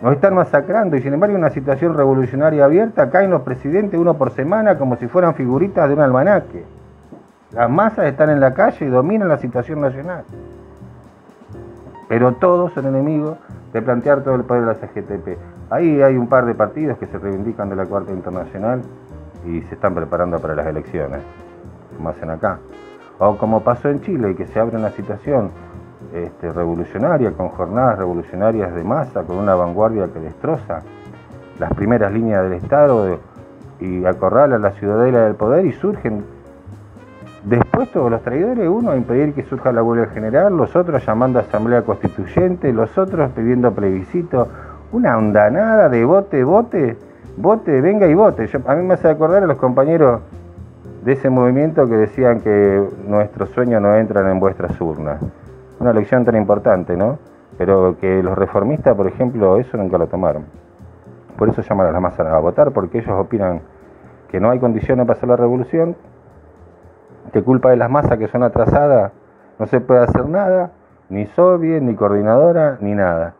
Nos 0.00 0.12
están 0.12 0.34
masacrando 0.34 0.96
y 0.96 1.02
sin 1.02 1.14
embargo 1.14 1.36
una 1.36 1.50
situación 1.50 1.94
revolucionaria 1.94 2.64
abierta 2.64 3.10
caen 3.10 3.30
los 3.30 3.42
presidentes 3.42 3.98
uno 3.98 4.14
por 4.14 4.30
semana 4.30 4.78
como 4.78 4.96
si 4.96 5.08
fueran 5.08 5.34
figuritas 5.34 5.88
de 5.88 5.94
un 5.94 6.00
almanaque. 6.00 6.64
Las 7.50 7.68
masas 7.68 8.06
están 8.06 8.30
en 8.30 8.38
la 8.38 8.54
calle 8.54 8.86
y 8.86 8.88
dominan 8.88 9.28
la 9.28 9.38
situación 9.38 9.80
nacional. 9.80 10.22
Pero 12.08 12.34
todos 12.34 12.72
son 12.74 12.86
enemigos 12.86 13.38
de 13.72 13.82
plantear 13.82 14.22
todo 14.22 14.36
el 14.36 14.44
poder 14.44 14.66
de 14.66 14.68
la 14.68 14.74
CGTP. 14.74 15.38
Ahí 15.70 16.00
hay 16.00 16.16
un 16.16 16.28
par 16.28 16.46
de 16.46 16.54
partidos 16.54 16.96
que 16.98 17.06
se 17.06 17.18
reivindican 17.18 17.68
de 17.68 17.76
la 17.76 17.84
Cuarta 17.84 18.12
Internacional 18.12 18.82
y 19.44 19.62
se 19.62 19.74
están 19.74 19.94
preparando 19.94 20.38
para 20.38 20.54
las 20.54 20.66
elecciones, 20.66 21.20
como 21.96 22.10
hacen 22.10 22.30
acá. 22.30 22.58
O 23.18 23.36
como 23.36 23.62
pasó 23.62 23.88
en 23.88 24.00
Chile, 24.00 24.36
que 24.36 24.46
se 24.46 24.60
abre 24.60 24.76
una 24.76 24.90
situación 24.90 25.50
este, 26.12 26.52
revolucionaria, 26.52 27.32
con 27.32 27.48
jornadas 27.48 27.98
revolucionarias 27.98 28.74
de 28.74 28.84
masa, 28.84 29.22
con 29.24 29.36
una 29.36 29.54
vanguardia 29.54 30.08
que 30.12 30.20
destroza 30.20 30.82
las 31.58 31.72
primeras 31.74 32.12
líneas 32.12 32.42
del 32.44 32.54
Estado 32.54 33.18
y 33.80 34.04
acorrala 34.04 34.58
la 34.58 34.72
ciudadela 34.72 35.24
del 35.24 35.34
poder 35.34 35.66
y 35.66 35.72
surgen 35.72 36.24
Después 37.44 37.90
todos 37.92 38.10
los 38.10 38.20
traidores, 38.22 38.68
uno 38.68 38.90
a 38.90 38.96
impedir 38.96 39.32
que 39.32 39.42
surja 39.44 39.72
la 39.72 39.82
huelga 39.82 40.08
general, 40.08 40.56
los 40.56 40.74
otros 40.74 41.04
llamando 41.06 41.38
a 41.38 41.42
asamblea 41.42 41.82
constituyente, 41.82 42.72
los 42.72 42.98
otros 42.98 43.30
pidiendo 43.30 43.72
plebiscito, 43.72 44.48
una 44.92 45.16
ondanada 45.16 45.88
de 45.88 46.04
vote, 46.04 46.42
vote, 46.42 46.96
vote, 47.36 47.80
venga 47.80 48.06
y 48.06 48.14
vote. 48.14 48.50
a 48.66 48.74
mí 48.74 48.82
me 48.82 48.94
hace 48.94 49.08
acordar 49.08 49.44
a 49.44 49.46
los 49.46 49.56
compañeros 49.56 50.20
de 51.04 51.12
ese 51.12 51.30
movimiento 51.30 51.86
que 51.86 51.96
decían 51.96 52.40
que 52.40 52.86
nuestros 53.06 53.50
sueños 53.50 53.80
no 53.80 53.94
entran 53.94 54.28
en 54.28 54.40
vuestras 54.40 54.78
urnas. 54.80 55.18
Una 55.80 55.92
lección 55.92 56.24
tan 56.24 56.36
importante, 56.36 56.96
¿no? 56.96 57.18
Pero 57.56 57.96
que 58.00 58.22
los 58.22 58.36
reformistas, 58.36 58.94
por 58.96 59.06
ejemplo, 59.06 59.58
eso 59.58 59.76
nunca 59.76 59.98
lo 59.98 60.06
tomaron. 60.06 60.46
Por 61.36 61.48
eso 61.48 61.62
llaman 61.62 61.86
a 61.86 61.92
las 61.92 62.02
masas 62.02 62.26
a 62.26 62.38
votar, 62.38 62.72
porque 62.72 62.98
ellos 62.98 63.14
opinan 63.16 63.62
que 64.28 64.40
no 64.40 64.50
hay 64.50 64.58
condiciones 64.58 65.06
para 65.06 65.16
hacer 65.16 65.28
la 65.28 65.36
revolución, 65.36 65.96
que 67.32 67.42
culpa 67.42 67.70
de 67.70 67.76
las 67.76 67.90
masas 67.90 68.18
que 68.18 68.28
son 68.28 68.42
atrasadas 68.42 69.12
no 69.58 69.66
se 69.66 69.80
puede 69.80 70.02
hacer 70.02 70.28
nada, 70.28 70.72
ni 71.08 71.26
soviet, 71.26 71.82
ni 71.82 71.94
coordinadora, 71.94 72.78
ni 72.80 72.94
nada. 72.94 73.34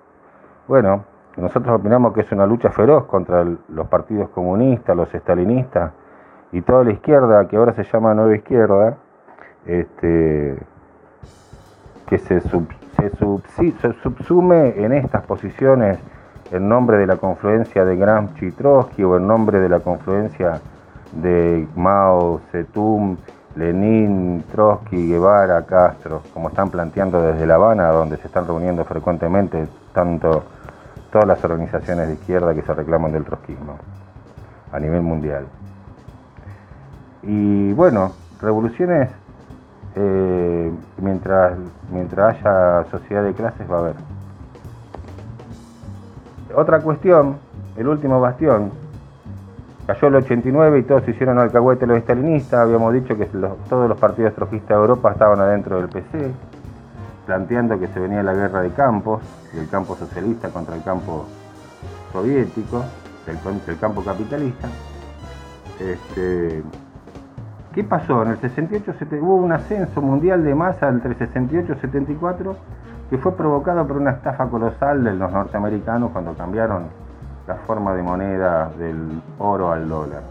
Bueno, 0.66 1.05
nosotros 1.37 1.79
opinamos 1.79 2.12
que 2.12 2.22
es 2.22 2.33
una 2.33 2.46
lucha 2.46 2.70
feroz 2.70 3.05
contra 3.07 3.44
los 3.44 3.87
partidos 3.88 4.29
comunistas, 4.31 4.96
los 4.96 5.14
estalinistas 5.14 5.92
y 6.51 6.62
toda 6.62 6.85
la 6.85 6.92
izquierda, 6.92 7.46
que 7.46 7.57
ahora 7.57 7.72
se 7.74 7.85
llama 7.85 8.14
Nueva 8.14 8.35
Izquierda, 8.35 8.96
este, 9.66 10.59
que 12.09 12.18
se, 12.18 12.40
subsume 14.03 14.75
en 14.83 14.92
estas 14.92 15.25
posiciones 15.25 15.99
en 16.51 16.68
nombre 16.68 16.97
de 16.97 17.07
la 17.07 17.16
confluencia 17.16 17.85
de 17.85 17.97
Gramsci 17.97 18.53
Trotsky 18.53 19.05
o 19.05 19.16
en 19.16 19.27
nombre 19.27 19.61
de 19.61 19.68
la 19.68 19.81
confluencia 19.81 20.61
de 21.12 21.66
Mao 21.77 22.40
Zedong, 22.51 23.18
Lenin, 23.57 24.44
Trotsky, 24.51 25.09
Guevara, 25.09 25.64
Castro, 25.66 26.23
como 26.33 26.49
están 26.49 26.71
planteando 26.71 27.21
desde 27.21 27.47
La 27.47 27.57
Habana, 27.57 27.88
donde 27.88 28.16
se 28.16 28.29
están 28.29 28.47
reuniendo 28.47 28.85
frecuentemente 28.85 29.66
tanto 29.92 30.44
todas 31.12 31.27
las 31.27 31.44
organizaciones 31.44 32.09
de 32.09 32.14
izquierda 32.14 32.55
que 32.55 32.62
se 32.62 32.73
reclaman 32.73 33.12
del 33.12 33.25
trotskismo 33.25 33.77
a 34.73 34.79
nivel 34.79 35.03
mundial. 35.03 35.47
Y 37.23 37.73
bueno, 37.73 38.12
revoluciones, 38.40 39.11
eh, 40.01 40.73
mientras, 40.99 41.59
mientras 41.91 42.37
haya 42.37 42.85
sociedad 42.91 43.25
de 43.25 43.35
clases 43.35 43.69
va 43.71 43.77
a 43.77 43.81
haber. 43.81 43.95
Otra 46.55 46.81
cuestión, 46.81 47.39
el 47.77 47.89
último 47.89 48.21
bastión, 48.21 48.71
cayó 49.87 50.09
el 50.09 50.15
89 50.17 50.79
y 50.79 50.83
todos 50.85 51.03
se 51.05 51.11
hicieron 51.11 51.39
alcahuete 51.39 51.87
los 51.87 51.99
estalinistas, 51.99 52.61
habíamos 52.61 52.95
dicho 52.95 53.17
que 53.17 53.27
todos 53.69 53.89
los 53.89 53.99
partidos 53.99 54.35
trojistas 54.35 54.69
de 54.69 54.75
Europa 54.75 55.11
estaban 55.11 55.41
adentro 55.41 55.79
del 55.79 55.89
PC, 55.89 56.31
planteando 57.27 57.79
que 57.81 57.89
se 57.89 57.99
venía 57.99 58.23
la 58.23 58.35
guerra 58.35 58.63
de 58.63 58.71
campos, 58.71 59.21
del 59.53 59.69
campo 59.69 59.97
socialista 59.97 60.49
contra 60.51 60.77
el 60.77 60.83
campo 60.85 61.27
soviético, 62.13 62.85
el, 63.27 63.79
campo 63.79 64.05
capitalista. 64.05 64.69
Este, 65.81 66.63
¿Qué 67.79 67.85
pasó? 67.85 68.25
En 68.25 68.31
el 68.31 68.38
68 68.38 68.93
hubo 69.21 69.37
un 69.37 69.53
ascenso 69.53 70.03
mundial 70.03 70.43
de 70.43 70.53
masa 70.53 70.88
entre 70.88 71.14
68 71.14 71.75
y 71.75 71.81
74 71.81 72.57
que 73.09 73.19
fue 73.19 73.37
provocado 73.37 73.87
por 73.87 73.99
una 73.99 74.11
estafa 74.11 74.49
colosal 74.49 75.05
de 75.05 75.14
los 75.14 75.31
norteamericanos 75.31 76.11
cuando 76.11 76.35
cambiaron 76.35 76.87
la 77.47 77.55
forma 77.55 77.95
de 77.95 78.03
moneda 78.03 78.69
del 78.77 79.23
oro 79.38 79.71
al 79.71 79.88
dólar. 79.88 80.23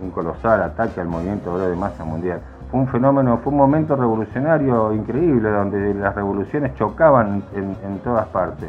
Un 0.00 0.12
colosal 0.12 0.62
ataque 0.62 1.00
al 1.00 1.08
movimiento 1.08 1.52
oro 1.52 1.68
de 1.68 1.74
masa 1.74 2.04
mundial. 2.04 2.40
Fue 2.70 2.78
un 2.78 2.86
fenómeno, 2.86 3.38
fue 3.38 3.52
un 3.52 3.58
momento 3.58 3.96
revolucionario 3.96 4.92
increíble 4.92 5.50
donde 5.50 5.94
las 5.94 6.14
revoluciones 6.14 6.76
chocaban 6.76 7.42
en, 7.56 7.98
todas 8.04 8.28
partes. 8.28 8.68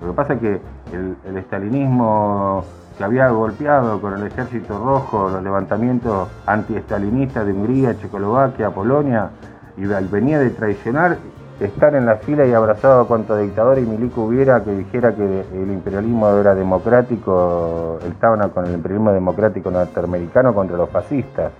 Lo 0.00 0.06
que 0.06 0.12
pasa 0.12 0.34
es 0.34 0.38
que 0.40 0.60
el, 0.92 1.16
el 1.24 1.36
estalinismo 1.36 2.62
que 2.96 3.04
había 3.04 3.28
golpeado 3.28 4.00
con 4.00 4.14
el 4.14 4.26
ejército 4.26 4.78
rojo 4.78 5.28
los 5.28 5.42
levantamientos 5.42 6.28
anti-estalinistas 6.46 7.46
de 7.46 7.52
Hungría, 7.52 7.98
Checoslovaquia, 7.98 8.70
Polonia, 8.70 9.30
y 9.76 9.84
venía 9.84 10.38
de 10.38 10.50
traicionar 10.50 11.18
estar 11.60 11.94
en 11.94 12.04
la 12.04 12.16
fila 12.16 12.46
y 12.46 12.52
abrazado 12.52 13.00
a 13.00 13.06
cuanto 13.06 13.36
dictador 13.36 13.78
y 13.78 13.82
milico 13.82 14.22
hubiera 14.22 14.62
que 14.62 14.72
dijera 14.72 15.14
que 15.14 15.44
el 15.52 15.70
imperialismo 15.70 16.28
era 16.28 16.54
democrático, 16.54 17.98
estaban 18.06 18.48
con 18.50 18.66
el 18.66 18.74
imperialismo 18.74 19.12
democrático 19.12 19.70
norteamericano 19.70 20.54
contra 20.54 20.76
los 20.76 20.90
fascistas. 20.90 21.52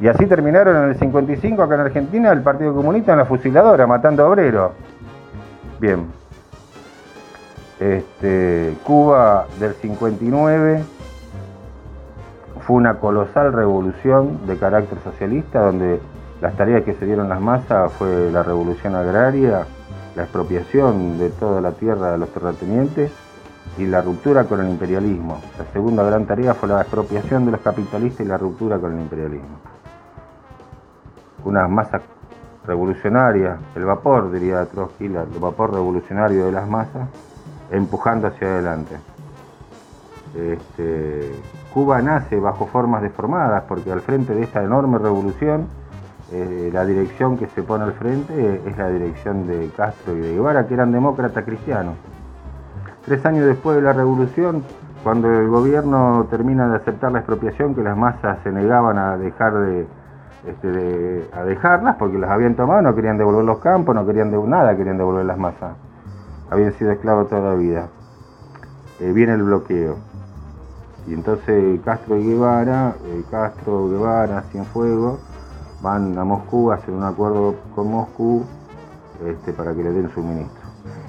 Y 0.00 0.08
así 0.08 0.26
terminaron 0.26 0.76
en 0.76 0.90
el 0.90 0.96
55 0.96 1.62
acá 1.62 1.74
en 1.74 1.80
Argentina 1.82 2.32
el 2.32 2.42
Partido 2.42 2.74
Comunista 2.74 3.12
en 3.12 3.18
la 3.18 3.24
fusiladora, 3.24 3.86
matando 3.86 4.26
obreros. 4.26 4.72
Bien, 5.78 6.06
este, 7.82 8.76
Cuba 8.84 9.46
del 9.58 9.74
59 9.74 10.84
fue 12.60 12.76
una 12.76 13.00
colosal 13.00 13.52
revolución 13.52 14.46
de 14.46 14.56
carácter 14.56 14.98
socialista 15.02 15.62
donde 15.62 16.00
las 16.40 16.56
tareas 16.56 16.84
que 16.84 16.94
se 16.94 17.06
dieron 17.06 17.28
las 17.28 17.40
masas 17.40 17.92
fue 17.92 18.30
la 18.30 18.44
revolución 18.44 18.94
agraria, 18.94 19.66
la 20.14 20.22
expropiación 20.22 21.18
de 21.18 21.30
toda 21.30 21.60
la 21.60 21.72
tierra 21.72 22.12
de 22.12 22.18
los 22.18 22.28
terratenientes 22.28 23.10
y 23.78 23.86
la 23.86 24.00
ruptura 24.00 24.44
con 24.44 24.60
el 24.60 24.68
imperialismo. 24.68 25.40
La 25.58 25.64
segunda 25.72 26.04
gran 26.04 26.26
tarea 26.26 26.54
fue 26.54 26.68
la 26.68 26.80
expropiación 26.80 27.46
de 27.46 27.52
los 27.52 27.60
capitalistas 27.60 28.24
y 28.24 28.28
la 28.28 28.38
ruptura 28.38 28.78
con 28.78 28.92
el 28.92 29.00
imperialismo. 29.00 29.58
Unas 31.44 31.68
masas 31.68 32.02
revolucionarias, 32.64 33.58
el 33.74 33.84
vapor, 33.84 34.30
diría 34.30 34.64
Trotsky, 34.66 35.06
el 35.06 35.40
vapor 35.40 35.72
revolucionario 35.72 36.46
de 36.46 36.52
las 36.52 36.68
masas, 36.68 37.08
empujando 37.72 38.28
hacia 38.28 38.46
adelante. 38.46 38.96
Este, 40.36 41.32
Cuba 41.74 42.00
nace 42.00 42.38
bajo 42.38 42.66
formas 42.66 43.02
deformadas 43.02 43.64
porque 43.66 43.90
al 43.90 44.00
frente 44.00 44.34
de 44.34 44.44
esta 44.44 44.62
enorme 44.62 44.98
revolución 44.98 45.66
eh, 46.32 46.70
la 46.72 46.84
dirección 46.86 47.36
que 47.36 47.46
se 47.48 47.62
pone 47.62 47.84
al 47.84 47.92
frente 47.92 48.62
es 48.66 48.78
la 48.78 48.88
dirección 48.88 49.46
de 49.46 49.70
Castro 49.76 50.16
y 50.16 50.20
de 50.20 50.34
Guevara, 50.34 50.66
que 50.66 50.74
eran 50.74 50.92
demócratas 50.92 51.44
cristianos. 51.44 51.94
Tres 53.04 53.24
años 53.26 53.46
después 53.46 53.76
de 53.76 53.82
la 53.82 53.92
revolución, 53.92 54.62
cuando 55.02 55.28
el 55.28 55.48
gobierno 55.48 56.26
termina 56.30 56.68
de 56.68 56.76
aceptar 56.76 57.12
la 57.12 57.18
expropiación, 57.18 57.74
que 57.74 57.82
las 57.82 57.96
masas 57.96 58.38
se 58.44 58.50
negaban 58.50 58.96
a 58.96 59.18
dejar 59.18 59.52
de, 59.54 59.86
este, 60.46 61.28
a 61.34 61.44
dejarlas 61.44 61.96
porque 61.96 62.16
las 62.16 62.30
habían 62.30 62.54
tomado, 62.54 62.80
no 62.80 62.94
querían 62.94 63.18
devolver 63.18 63.44
los 63.44 63.58
campos, 63.58 63.94
no 63.94 64.06
querían 64.06 64.30
de, 64.30 64.38
nada, 64.38 64.74
querían 64.74 64.96
devolver 64.96 65.26
las 65.26 65.36
masas 65.36 65.72
habían 66.52 66.74
sido 66.74 66.92
esclavos 66.92 67.30
toda 67.30 67.50
la 67.50 67.54
vida. 67.54 67.88
Eh, 69.00 69.10
viene 69.12 69.32
el 69.32 69.42
bloqueo. 69.42 69.96
Y 71.06 71.14
entonces 71.14 71.80
Castro 71.82 72.16
y 72.18 72.24
Guevara, 72.24 72.94
eh, 73.06 73.24
Castro, 73.30 73.88
Guevara, 73.88 74.42
Cienfuegos, 74.52 75.18
van 75.80 76.16
a 76.18 76.24
Moscú, 76.24 76.70
hacen 76.70 76.94
un 76.94 77.04
acuerdo 77.04 77.54
con 77.74 77.90
Moscú 77.90 78.44
este, 79.26 79.52
para 79.54 79.74
que 79.74 79.82
le 79.82 79.92
den 79.92 80.10
suministro. 80.10 80.62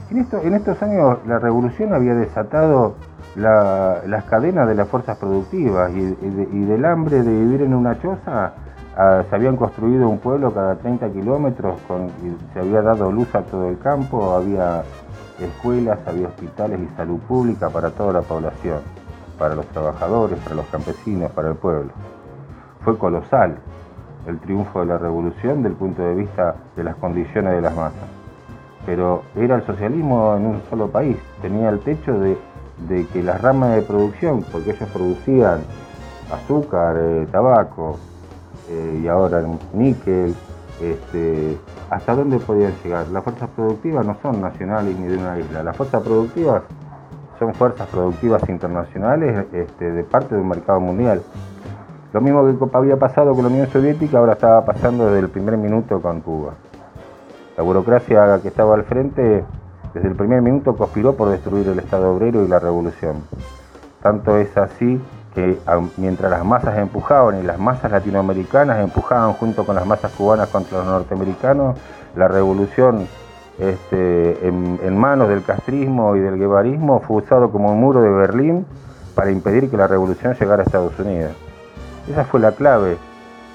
En, 0.09 0.17
esto, 0.19 0.39
en 0.41 0.53
estos 0.53 0.81
años 0.81 1.19
la 1.27 1.39
revolución 1.39 1.93
había 1.93 2.15
desatado 2.15 2.95
las 3.35 4.23
cadenas 4.25 4.67
de 4.67 4.75
las 4.75 4.87
fuerzas 4.87 5.17
productivas 5.17 5.91
y, 5.91 6.65
del 6.65 6.85
hambre 6.85 7.21
de 7.21 7.31
vivir 7.31 7.63
en 7.63 7.73
una 7.73 7.99
choza 7.99 8.53
se 9.27 9.35
habían 9.35 9.57
construido 9.57 10.07
un 10.07 10.19
pueblo 10.19 10.53
cada 10.53 10.75
30 10.75 11.09
kilómetros, 11.09 11.79
se 12.53 12.59
había 12.59 12.83
dado 12.83 13.11
luz 13.11 13.33
a 13.33 13.41
todo 13.41 13.67
el 13.67 13.79
campo, 13.79 14.35
había 14.35 14.83
escuelas, 15.39 15.99
había 16.05 16.27
hospitales 16.27 16.79
y 16.79 16.95
salud 16.95 17.19
pública 17.21 17.69
para 17.69 17.89
toda 17.91 18.13
la 18.13 18.21
población, 18.21 18.79
para 19.37 19.55
los 19.55 19.65
trabajadores, 19.67 20.39
para 20.39 20.55
los 20.55 20.65
campesinos, 20.67 21.31
para 21.31 21.49
el 21.49 21.55
pueblo. 21.55 21.91
Fue 22.83 22.97
colosal 22.97 23.57
el 24.27 24.39
triunfo 24.39 24.81
de 24.81 24.85
la 24.87 24.97
revolución 24.97 25.57
desde 25.57 25.69
el 25.69 25.75
punto 25.75 26.01
de 26.01 26.15
vista 26.15 26.55
de 26.75 26.83
las 26.83 26.95
condiciones 26.95 27.53
de 27.53 27.61
las 27.61 27.75
masas. 27.75 28.09
Pero 28.85 29.23
era 29.35 29.55
el 29.55 29.65
socialismo 29.65 30.35
en 30.35 30.45
un 30.45 30.61
solo 30.69 30.89
país, 30.89 31.17
tenía 31.41 31.69
el 31.69 31.79
techo 31.79 32.19
de, 32.19 32.37
que 33.13 33.23
las 33.23 33.41
ramas 33.41 33.75
de 33.75 33.81
producción, 33.81 34.43
porque 34.51 34.71
ellos 34.71 34.89
producían 34.89 35.61
azúcar, 36.31 36.97
eh, 36.99 37.27
tabaco 37.31 37.97
eh, 38.69 39.01
y 39.03 39.07
ahora 39.07 39.43
níquel, 39.73 40.35
este, 40.91 41.57
¿hasta 41.89 42.15
dónde 42.15 42.39
podían 42.39 42.73
llegar? 42.83 43.07
Las 43.07 43.23
fuerzas 43.23 43.49
productivas 43.55 44.05
no 44.05 44.17
son 44.21 44.41
nacionales 44.41 44.97
ni 44.97 45.07
de 45.07 45.17
una 45.17 45.39
isla, 45.39 45.63
las 45.63 45.75
fuerzas 45.75 46.01
productivas 46.01 46.63
son 47.39 47.53
fuerzas 47.53 47.87
productivas 47.87 48.47
internacionales 48.49 49.45
este, 49.51 49.91
de 49.91 50.03
parte 50.03 50.35
de 50.35 50.41
un 50.41 50.49
mercado 50.49 50.79
mundial. 50.79 51.21
Lo 52.13 52.21
mismo 52.21 52.45
que 52.45 52.77
había 52.77 52.97
pasado 52.97 53.33
con 53.33 53.43
la 53.43 53.49
Unión 53.49 53.67
Soviética, 53.67 54.19
ahora 54.19 54.33
estaba 54.33 54.63
pasando 54.65 55.07
desde 55.07 55.19
el 55.19 55.29
primer 55.29 55.57
minuto 55.57 56.01
con 56.01 56.21
Cuba. 56.21 56.53
La 57.57 57.63
burocracia 57.63 58.39
que 58.41 58.49
estaba 58.49 58.75
al 58.75 58.83
frente, 58.83 59.43
desde 59.93 60.07
el 60.07 60.15
primer 60.15 60.41
minuto 60.41 60.75
conspiró 60.75 61.15
por 61.15 61.29
destruir 61.29 61.67
el 61.67 61.79
Estado 61.79 62.13
obrero 62.13 62.43
y 62.43 62.47
la 62.47 62.59
revolución. 62.59 63.23
Tanto 64.01 64.37
es 64.37 64.55
así 64.57 65.01
que 65.33 65.57
mientras 65.97 66.29
las 66.29 66.45
masas 66.45 66.77
empujaban 66.77 67.39
y 67.39 67.43
las 67.43 67.57
masas 67.57 67.91
latinoamericanas 67.91 68.79
empujaban 68.79 69.33
junto 69.33 69.65
con 69.65 69.75
las 69.75 69.85
masas 69.85 70.11
cubanas 70.11 70.49
contra 70.49 70.79
los 70.79 70.87
norteamericanos, 70.87 71.75
la 72.15 72.27
revolución 72.27 73.07
este, 73.57 74.47
en, 74.47 74.97
manos 74.97 75.29
del 75.29 75.43
castrismo 75.43 76.15
y 76.15 76.19
del 76.19 76.37
guevarismo 76.37 76.99
fue 77.01 77.17
usado 77.17 77.51
como 77.51 77.71
un 77.71 77.79
muro 77.79 78.01
de 78.01 78.09
Berlín 78.09 78.65
para 79.15 79.31
impedir 79.31 79.69
que 79.69 79.77
la 79.77 79.87
revolución 79.87 80.33
llegara 80.33 80.63
a 80.63 80.65
Estados 80.65 80.97
Unidos. 80.99 81.33
Esa 82.09 82.25
fue 82.25 82.39
la 82.39 82.51
clave 82.51 82.97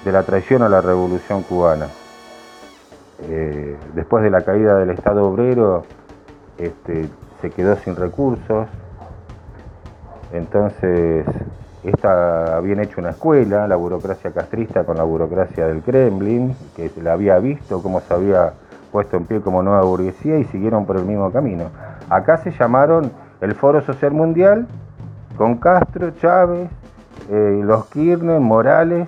de 0.03 0.11
la 0.11 0.23
traición 0.23 0.63
a 0.63 0.69
la 0.69 0.81
revolución 0.81 1.43
cubana. 1.43 1.87
Eh, 3.23 3.77
después 3.93 4.23
de 4.23 4.29
la 4.29 4.41
caída 4.41 4.77
del 4.77 4.91
Estado 4.91 5.25
obrero, 5.25 5.83
este, 6.57 7.09
se 7.41 7.49
quedó 7.51 7.75
sin 7.77 7.95
recursos, 7.95 8.67
entonces 10.31 11.25
esta 11.83 12.57
habían 12.57 12.81
hecho 12.81 12.99
una 12.99 13.11
escuela, 13.11 13.67
la 13.67 13.75
burocracia 13.75 14.31
castrista 14.31 14.83
con 14.83 14.97
la 14.97 15.03
burocracia 15.03 15.67
del 15.67 15.81
Kremlin, 15.81 16.55
que 16.75 16.91
la 17.01 17.13
había 17.13 17.39
visto 17.39 17.81
cómo 17.81 18.01
se 18.01 18.13
había 18.13 18.53
puesto 18.91 19.17
en 19.17 19.25
pie 19.25 19.41
como 19.41 19.63
nueva 19.63 19.83
burguesía 19.83 20.37
y 20.39 20.45
siguieron 20.45 20.85
por 20.85 20.97
el 20.97 21.05
mismo 21.05 21.31
camino. 21.31 21.65
Acá 22.09 22.37
se 22.37 22.51
llamaron 22.51 23.11
el 23.39 23.55
Foro 23.55 23.81
Social 23.81 24.11
Mundial 24.11 24.67
con 25.37 25.57
Castro, 25.57 26.11
Chávez, 26.11 26.69
eh, 27.29 27.61
los 27.63 27.85
Kirchner, 27.85 28.39
Morales 28.39 29.07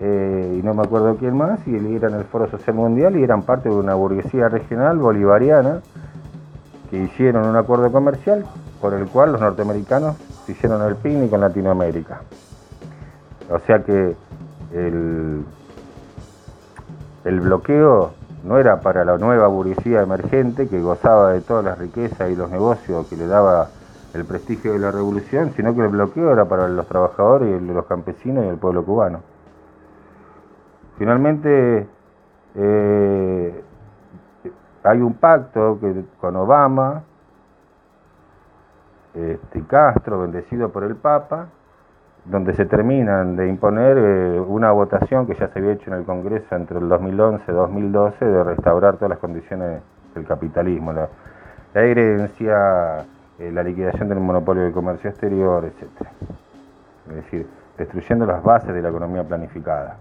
eh, 0.00 0.58
y 0.58 0.62
no 0.62 0.74
me 0.74 0.82
acuerdo 0.82 1.16
quién 1.16 1.36
más, 1.36 1.60
y 1.66 1.76
eran 1.94 2.14
el 2.14 2.24
Foro 2.24 2.50
Social 2.50 2.76
Mundial 2.76 3.16
y 3.16 3.22
eran 3.22 3.42
parte 3.42 3.68
de 3.68 3.74
una 3.74 3.94
burguesía 3.94 4.48
regional 4.48 4.98
bolivariana 4.98 5.80
que 6.90 6.98
hicieron 6.98 7.46
un 7.48 7.56
acuerdo 7.56 7.90
comercial 7.90 8.44
por 8.80 8.92
el 8.92 9.06
cual 9.06 9.32
los 9.32 9.40
norteamericanos 9.40 10.16
hicieron 10.48 10.82
el 10.82 10.96
picnic 10.96 11.32
en 11.32 11.40
Latinoamérica. 11.40 12.22
O 13.50 13.58
sea 13.60 13.82
que 13.84 14.16
el, 14.72 15.44
el 17.24 17.40
bloqueo 17.40 18.12
no 18.44 18.58
era 18.58 18.80
para 18.80 19.04
la 19.04 19.18
nueva 19.18 19.46
burguesía 19.46 20.02
emergente 20.02 20.68
que 20.68 20.80
gozaba 20.80 21.32
de 21.32 21.40
todas 21.42 21.64
las 21.64 21.78
riquezas 21.78 22.30
y 22.30 22.36
los 22.36 22.50
negocios 22.50 23.06
que 23.06 23.16
le 23.16 23.26
daba 23.26 23.68
el 24.14 24.24
prestigio 24.24 24.72
de 24.72 24.78
la 24.78 24.90
revolución, 24.90 25.52
sino 25.56 25.74
que 25.74 25.80
el 25.80 25.88
bloqueo 25.88 26.32
era 26.32 26.44
para 26.44 26.68
los 26.68 26.86
trabajadores 26.86 27.62
los 27.62 27.86
campesinos 27.86 28.44
y 28.44 28.48
el 28.48 28.56
pueblo 28.56 28.84
cubano. 28.84 29.20
Finalmente, 30.98 31.86
eh, 32.54 33.64
hay 34.84 35.00
un 35.00 35.14
pacto 35.14 35.78
que, 35.80 36.04
con 36.20 36.36
Obama, 36.36 37.02
este, 39.14 39.62
Castro, 39.66 40.20
bendecido 40.20 40.70
por 40.70 40.84
el 40.84 40.96
Papa, 40.96 41.48
donde 42.24 42.54
se 42.54 42.66
terminan 42.66 43.36
de 43.36 43.48
imponer 43.48 43.98
eh, 43.98 44.40
una 44.40 44.70
votación 44.72 45.26
que 45.26 45.34
ya 45.34 45.48
se 45.48 45.58
había 45.58 45.72
hecho 45.72 45.90
en 45.90 45.98
el 45.98 46.04
Congreso 46.04 46.54
entre 46.54 46.78
el 46.78 46.88
2011 46.88 47.44
y 47.50 47.54
2012 47.54 48.24
de 48.24 48.44
restaurar 48.44 48.94
todas 48.94 49.10
las 49.10 49.18
condiciones 49.18 49.82
del 50.14 50.24
capitalismo, 50.24 50.92
la, 50.92 51.08
herencia, 51.74 53.04
eh, 53.38 53.50
la 53.52 53.62
liquidación 53.62 54.08
del 54.08 54.20
monopolio 54.20 54.62
de 54.62 54.72
comercio 54.72 55.10
exterior, 55.10 55.64
etc. 55.64 56.06
Es 57.08 57.16
decir, 57.16 57.46
destruyendo 57.76 58.24
las 58.24 58.42
bases 58.42 58.72
de 58.72 58.80
la 58.80 58.90
economía 58.90 59.24
planificada. 59.24 59.96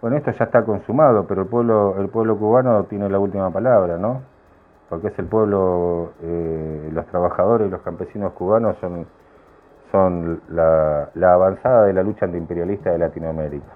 Bueno, 0.00 0.16
esto 0.16 0.32
ya 0.32 0.46
está 0.46 0.64
consumado, 0.64 1.26
pero 1.26 1.42
el 1.42 2.08
pueblo 2.08 2.36
cubano 2.38 2.84
tiene 2.84 3.08
la 3.08 3.18
última 3.18 3.50
palabra, 3.50 3.98
¿no? 3.98 4.22
Porque 4.90 5.06
es 5.06 5.18
el 5.20 5.26
pueblo, 5.26 6.10
eh, 6.20 6.90
los 6.92 7.06
trabajadores 7.06 7.68
y 7.68 7.70
los 7.70 7.80
campesinos 7.82 8.32
cubanos 8.32 8.76
son 9.92 10.40
la, 10.48 11.08
avanzada 11.32 11.84
de 11.84 11.92
la 11.92 12.02
lucha 12.02 12.26
antiimperialista 12.26 12.90
de 12.90 12.98
Latinoamérica. 12.98 13.68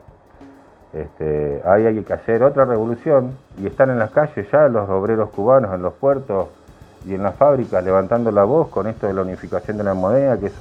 Este, 0.93 1.63
ahí 1.65 1.87
hay 1.87 2.03
que 2.03 2.13
hacer 2.13 2.43
otra 2.43 2.65
revolución 2.65 3.37
y 3.59 3.67
están 3.67 3.91
en 3.91 3.99
las 4.01 4.11
calles 4.11 4.47
ya 4.51 4.69
los 4.69 4.89
obreros 4.91 5.31
cubanos 5.31 5.73
en 5.73 5.83
los 5.83 5.95
puertos 5.95 6.49
y 7.07 7.15
en 7.15 7.23
las 7.23 7.35
fábricas 7.37 7.85
levantando 7.85 8.31
la 8.33 8.45
voz 8.45 8.69
con 8.69 8.87
esto 8.89 9.07
de 9.07 9.13
la 9.13 9.23
unificación 9.23 9.77
de 9.77 9.85
la 9.85 9.95
moneda, 9.95 10.39
que 10.39 10.47
es, 10.47 10.55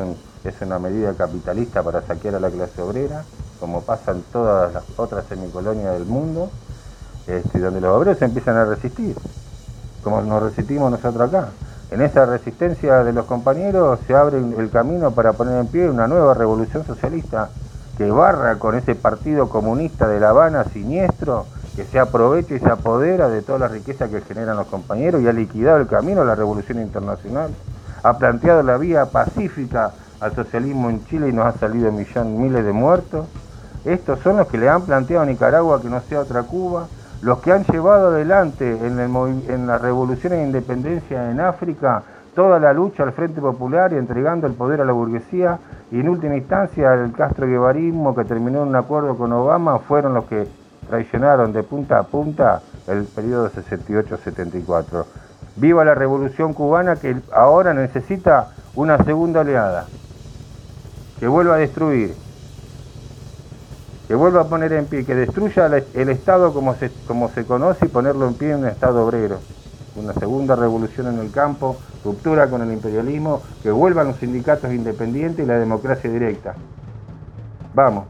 es 0.43 0.61
una 0.61 0.77
medida 0.77 1.13
capitalista 1.15 1.81
para 1.81 2.01
saquear 2.01 2.35
a 2.35 2.39
la 2.39 2.49
clase 2.51 2.81
obrera, 2.81 3.23
como 3.59 3.81
pasa 3.81 4.11
en 4.11 4.21
todas 4.31 4.71
las 4.71 4.99
otras 4.99 5.25
semicolonias 5.25 5.93
del 5.93 6.05
mundo, 6.05 6.49
este, 7.27 7.59
donde 7.59 7.81
los 7.81 7.91
obreros 7.91 8.21
empiezan 8.21 8.57
a 8.57 8.65
resistir, 8.65 9.15
como 10.03 10.21
nos 10.21 10.43
resistimos 10.43 10.91
nosotros 10.91 11.29
acá. 11.29 11.49
En 11.91 12.01
esa 12.01 12.25
resistencia 12.25 13.03
de 13.03 13.13
los 13.13 13.25
compañeros 13.25 13.99
se 14.07 14.15
abre 14.15 14.37
el 14.37 14.69
camino 14.71 15.11
para 15.11 15.33
poner 15.33 15.59
en 15.59 15.67
pie 15.67 15.89
una 15.89 16.07
nueva 16.07 16.33
revolución 16.33 16.85
socialista 16.85 17.49
que 17.97 18.09
barra 18.09 18.57
con 18.57 18.75
ese 18.75 18.95
partido 18.95 19.49
comunista 19.49 20.07
de 20.07 20.19
La 20.19 20.29
Habana 20.29 20.63
siniestro, 20.65 21.45
que 21.75 21.85
se 21.85 21.99
aprovecha 21.99 22.55
y 22.55 22.59
se 22.59 22.69
apodera 22.69 23.29
de 23.29 23.41
toda 23.41 23.59
la 23.59 23.67
riqueza 23.67 24.07
que 24.07 24.21
generan 24.21 24.57
los 24.57 24.67
compañeros 24.67 25.21
y 25.21 25.27
ha 25.27 25.33
liquidado 25.33 25.77
el 25.77 25.87
camino 25.87 26.21
a 26.21 26.25
la 26.25 26.35
revolución 26.35 26.79
internacional, 26.79 27.51
ha 28.01 28.17
planteado 28.17 28.63
la 28.63 28.77
vía 28.77 29.05
pacífica 29.05 29.91
al 30.19 30.35
socialismo 30.35 30.89
en 30.89 31.05
Chile 31.05 31.29
y 31.29 31.33
nos 31.33 31.45
ha 31.45 31.59
salido 31.59 31.91
millón, 31.91 32.41
miles 32.41 32.65
de 32.65 32.71
muertos. 32.71 33.27
Estos 33.85 34.19
son 34.19 34.37
los 34.37 34.47
que 34.47 34.57
le 34.57 34.69
han 34.69 34.83
planteado 34.83 35.23
a 35.23 35.25
Nicaragua 35.25 35.81
que 35.81 35.89
no 35.89 36.01
sea 36.01 36.21
otra 36.21 36.43
Cuba, 36.43 36.87
los 37.23 37.39
que 37.39 37.53
han 37.53 37.63
llevado 37.63 38.07
adelante 38.07 38.69
en, 38.69 39.67
la 39.67 39.77
revolución 39.77 40.33
de 40.33 40.43
independencia 40.43 41.31
en 41.31 41.39
África 41.39 42.03
toda 42.35 42.59
la 42.59 42.73
lucha 42.73 43.03
al 43.03 43.13
Frente 43.13 43.39
Popular 43.39 43.93
y 43.93 43.97
entregando 43.97 44.45
el 44.45 44.53
poder 44.53 44.81
a 44.81 44.85
la 44.85 44.91
burguesía 44.91 45.57
y 45.89 46.01
en 46.01 46.09
última 46.09 46.35
instancia 46.35 46.93
el 46.93 47.13
Castro 47.13 47.47
Guevarismo 47.47 48.13
que 48.13 48.25
terminó 48.25 48.63
en 48.63 48.69
un 48.69 48.75
acuerdo 48.75 49.15
con 49.15 49.31
Obama 49.31 49.79
fueron 49.79 50.15
los 50.15 50.25
que 50.25 50.45
traicionaron 50.89 51.53
de 51.53 51.63
punta 51.63 51.99
a 51.99 52.03
punta 52.03 52.61
el 52.87 53.05
periodo 53.05 53.49
68-74. 53.49 55.05
Viva 55.55 55.85
la 55.85 55.95
revolución 55.95 56.53
cubana 56.53 56.97
que 56.97 57.15
ahora 57.31 57.73
necesita 57.73 58.49
una 58.75 58.97
segunda 59.05 59.41
oleada, 59.41 59.85
que 61.19 61.27
vuelva 61.27 61.55
a 61.55 61.59
destruir, 61.59 62.15
que 64.07 64.15
vuelva 64.15 64.41
a 64.41 64.47
poner 64.47 64.73
en 64.73 64.85
pie, 64.85 65.05
que 65.05 65.15
destruya 65.15 65.67
el 65.67 66.09
Estado 66.09 66.53
como 66.53 66.75
se, 66.75 66.91
como 67.07 67.29
se 67.29 67.45
conoce 67.45 67.85
y 67.85 67.89
ponerlo 67.89 68.27
en 68.27 68.33
pie 68.33 68.51
en 68.51 68.59
un 68.59 68.67
Estado 68.67 69.05
obrero. 69.05 69.39
Una 69.95 70.13
segunda 70.13 70.55
revolución 70.55 71.07
en 71.07 71.19
el 71.19 71.31
campo, 71.31 71.77
ruptura 72.03 72.49
con 72.49 72.61
el 72.61 72.71
imperialismo, 72.73 73.41
que 73.61 73.71
vuelvan 73.71 74.07
los 74.07 74.17
sindicatos 74.17 74.73
independientes 74.73 75.45
y 75.45 75.47
la 75.47 75.59
democracia 75.59 76.09
directa. 76.09 76.55
Vamos, 77.73 78.05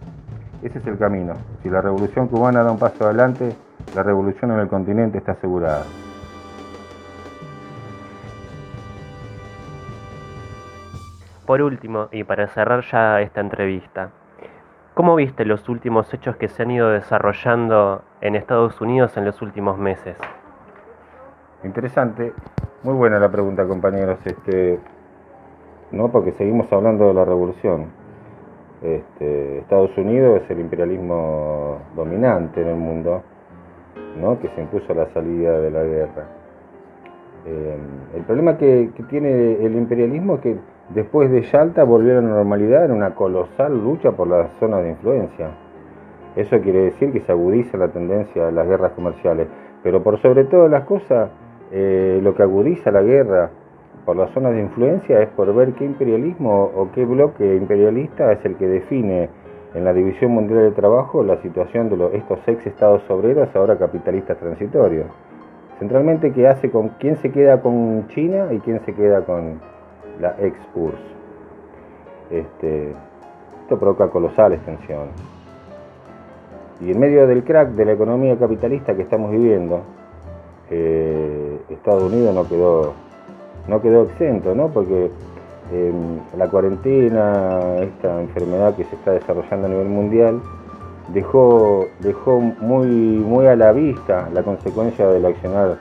ese 0.62 0.79
es 0.79 0.88
el 0.88 0.97
camino. 0.97 1.34
Si 1.62 1.69
la 1.69 1.82
revolución 1.82 2.27
cubana 2.27 2.63
da 2.63 2.71
un 2.71 2.79
paso 2.79 3.06
adelante, 3.06 3.56
la 3.95 4.01
revolución 4.01 4.51
en 4.51 4.60
el 4.60 4.67
continente 4.67 5.17
está 5.17 5.34
asegurada. 5.34 5.84
Por 11.45 11.62
último, 11.62 12.08
y 12.12 12.23
para 12.23 12.47
cerrar 12.47 12.84
ya 12.89 13.19
esta 13.19 13.41
entrevista, 13.41 14.10
¿Cómo 14.93 15.15
viste 15.15 15.43
los 15.43 15.69
últimos 15.69 16.13
hechos 16.13 16.36
que 16.36 16.47
se 16.47 16.62
han 16.62 16.69
ido 16.69 16.89
desarrollando 16.89 18.03
en 18.21 18.36
Estados 18.36 18.79
Unidos 18.79 19.17
en 19.17 19.25
los 19.25 19.41
últimos 19.41 19.79
meses? 19.79 20.15
Interesante, 21.63 22.32
muy 22.84 22.93
buena 22.93 23.17
la 23.17 23.32
pregunta, 23.32 23.65
compañeros. 23.65 24.19
Este, 24.23 24.77
no, 25.89 26.12
porque 26.12 26.34
seguimos 26.34 26.71
hablando 26.71 27.08
de 27.08 27.13
la 27.15 27.25
revolución. 27.25 27.88
Este, 28.84 29.58
Estados 29.60 29.97
Unidos 29.97 30.43
es 30.43 30.51
el 30.51 30.60
imperialismo 30.60 31.79
dominante 31.95 32.62
en 32.62 32.67
el 32.67 32.75
mundo, 32.75 33.23
¿no? 34.21 34.39
que 34.39 34.49
se 34.49 34.62
impuso 34.62 34.93
a 34.93 34.95
la 34.95 35.08
salida 35.08 35.60
de 35.60 35.71
la 35.71 35.84
guerra. 35.86 36.25
Eh, 37.47 37.77
el 38.15 38.21
problema 38.25 38.60
que, 38.60 38.91
que 38.95 39.01
tiene 39.03 39.53
el 39.65 39.75
imperialismo 39.75 40.36
es 40.36 40.41
que 40.41 40.58
Después 40.93 41.32
de 41.32 41.41
Yalta 41.41 41.84
volvió 41.84 42.12
a 42.12 42.21
la 42.21 42.29
normalidad 42.29 42.86
en 42.86 42.91
una 42.91 43.15
colosal 43.15 43.84
lucha 43.84 44.12
por 44.12 44.27
las 44.27 44.51
zonas 44.60 44.84
de 44.84 44.91
influencia. 44.91 45.49
Eso 46.36 46.62
quiere 46.62 46.82
decir 46.82 47.12
que 47.12 47.21
se 47.21 47.32
agudiza 47.32 47.77
la 47.77 47.88
tendencia 47.88 48.47
a 48.47 48.51
las 48.51 48.67
guerras 48.67 48.91
comerciales. 48.91 49.47
Pero 49.82 50.03
por 50.03 50.21
sobre 50.21 50.43
todas 50.43 50.69
las 50.69 50.84
cosas, 50.84 51.32
eh, 51.71 52.19
lo 52.21 52.36
que 52.36 52.43
agudiza 52.43 52.91
la 52.91 53.01
guerra 53.01 53.49
por 54.06 54.17
las 54.17 54.29
zonas 54.32 54.53
de 54.53 54.62
influencia 54.62 55.19
es 55.19 55.29
por 55.29 55.51
ver 55.56 55.73
qué 55.73 55.84
imperialismo 55.84 56.71
o 56.75 56.91
qué 56.91 57.06
bloque 57.06 57.56
imperialista 57.56 58.32
es 58.32 58.45
el 58.45 58.56
que 58.58 58.67
define 58.67 59.29
en 59.73 59.86
la 59.86 59.93
División 59.93 60.32
Mundial 60.32 60.60
de 60.60 60.71
Trabajo 60.71 61.23
la 61.23 61.38
situación 61.38 61.89
de 61.89 62.17
estos 62.17 62.47
ex 62.47 62.67
estados 62.67 63.10
obreros 63.10 63.49
ahora 63.56 63.79
capitalistas 63.79 64.38
transitorios. 64.38 65.08
Centralmente, 65.79 66.32
¿qué 66.34 66.47
hace 66.47 66.69
con 66.69 66.89
quién 66.99 67.15
se 67.15 67.32
queda 67.32 67.62
con 67.62 68.08
China 68.10 68.49
y 68.51 68.60
quién 68.60 68.79
se 68.82 68.93
queda 68.93 69.25
con, 69.25 69.60
la 70.19 70.36
ex 70.39 70.58
URSS. 70.76 70.99
Este, 72.30 72.93
esto 73.62 73.80
provoca 73.80 74.10
colosales 74.10 74.60
tensiones. 74.65 75.13
Y 76.82 76.91
en 76.91 76.99
medio 76.99 77.28
del 77.28 77.43
crack 77.43 77.70
de 77.70 77.86
la 77.86 77.93
economía 77.93 78.38
capitalista 78.38 78.95
que 78.95 79.03
estamos 79.03 79.32
viviendo, 79.32 79.82
eh, 80.70 81.59
Estados 81.70 82.03
Unidos 82.03 82.34
no 82.34 82.47
quedó, 82.47 82.93
no 83.68 83.82
quedó 83.82 84.03
exento, 84.03 84.55
¿no? 84.55 84.70
porque 84.70 85.11
em, 85.72 86.20
la 86.38 86.49
cuarentena, 86.49 87.76
esta 87.80 88.22
enfermedad 88.22 88.76
que 88.76 88.84
se 88.86 88.95
está 88.95 89.11
desarrollando 89.11 89.68
a 89.68 89.70
nivel 89.70 89.88
mundial, 89.88 90.41
dejó, 91.14 91.86
dejó 91.99 92.39
muy, 92.39 92.88
muy 92.88 93.45
a 93.47 93.55
la 93.55 93.72
vista 93.72 94.30
la 94.34 94.43
consecuencia 94.43 95.07
del 95.07 95.26
accionar 95.26 95.78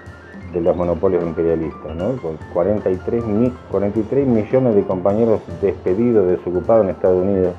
de 0.53 0.61
los 0.61 0.77
monopolios 0.77 1.23
imperialistas, 1.23 1.95
¿no? 1.97 2.17
con 2.21 2.37
43, 2.53 3.25
43 3.71 4.27
millones 4.27 4.75
de 4.75 4.83
compañeros 4.83 5.41
despedidos, 5.61 6.27
desocupados 6.27 6.85
en 6.85 6.91
Estados 6.91 7.23
Unidos, 7.23 7.55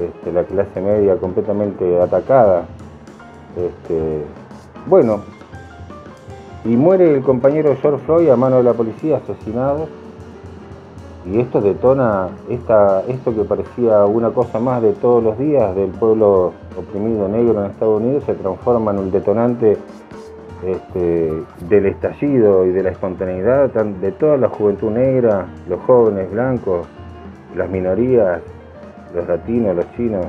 este, 0.00 0.32
la 0.32 0.44
clase 0.44 0.80
media 0.80 1.16
completamente 1.16 2.00
atacada. 2.00 2.64
Este, 3.56 4.24
bueno, 4.86 5.20
y 6.64 6.76
muere 6.76 7.14
el 7.14 7.22
compañero 7.22 7.76
George 7.80 8.04
Floyd 8.04 8.28
a 8.30 8.36
mano 8.36 8.56
de 8.56 8.62
la 8.64 8.72
policía, 8.72 9.18
asesinado, 9.18 9.88
y 11.24 11.38
esto 11.38 11.60
detona 11.60 12.30
esta, 12.48 13.02
esto 13.06 13.34
que 13.34 13.44
parecía 13.44 14.04
una 14.06 14.30
cosa 14.30 14.58
más 14.58 14.82
de 14.82 14.92
todos 14.92 15.22
los 15.22 15.38
días 15.38 15.74
del 15.76 15.90
pueblo 15.90 16.52
oprimido 16.76 17.28
negro 17.28 17.64
en 17.64 17.70
Estados 17.70 18.00
Unidos, 18.00 18.24
se 18.24 18.34
transforma 18.34 18.90
en 18.90 18.98
un 18.98 19.10
detonante 19.12 19.76
este, 20.64 21.42
del 21.68 21.86
estallido 21.86 22.64
y 22.66 22.70
de 22.70 22.82
la 22.82 22.90
espontaneidad 22.90 23.70
de 23.70 24.12
toda 24.12 24.36
la 24.36 24.48
juventud 24.48 24.90
negra, 24.90 25.46
los 25.68 25.80
jóvenes 25.80 26.30
blancos, 26.30 26.86
las 27.56 27.68
minorías, 27.68 28.40
los 29.14 29.26
latinos, 29.26 29.76
los 29.76 29.90
chinos, 29.96 30.26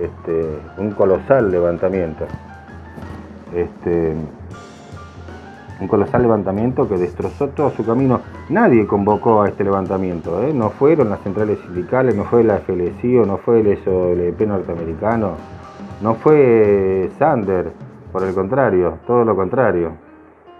este, 0.00 0.58
un 0.78 0.90
colosal 0.92 1.50
levantamiento. 1.50 2.26
Este, 3.54 4.14
un 5.80 5.88
colosal 5.88 6.22
levantamiento 6.22 6.88
que 6.88 6.96
destrozó 6.96 7.48
todo 7.48 7.70
su 7.70 7.84
camino. 7.84 8.20
Nadie 8.48 8.86
convocó 8.86 9.42
a 9.42 9.48
este 9.48 9.64
levantamiento, 9.64 10.42
¿eh? 10.42 10.52
no 10.52 10.70
fueron 10.70 11.10
las 11.10 11.20
centrales 11.20 11.58
sindicales, 11.60 12.14
no 12.14 12.24
fue 12.24 12.44
la 12.44 12.58
FLCIO, 12.58 13.26
no 13.26 13.38
fue 13.38 13.60
el 13.60 13.82
SOLP 13.84 14.40
norteamericano, 14.42 15.32
no 16.02 16.14
fue 16.14 17.10
Sander, 17.18 17.72
por 18.16 18.24
el 18.24 18.34
contrario, 18.34 19.00
todo 19.06 19.26
lo 19.26 19.36
contrario. 19.36 19.92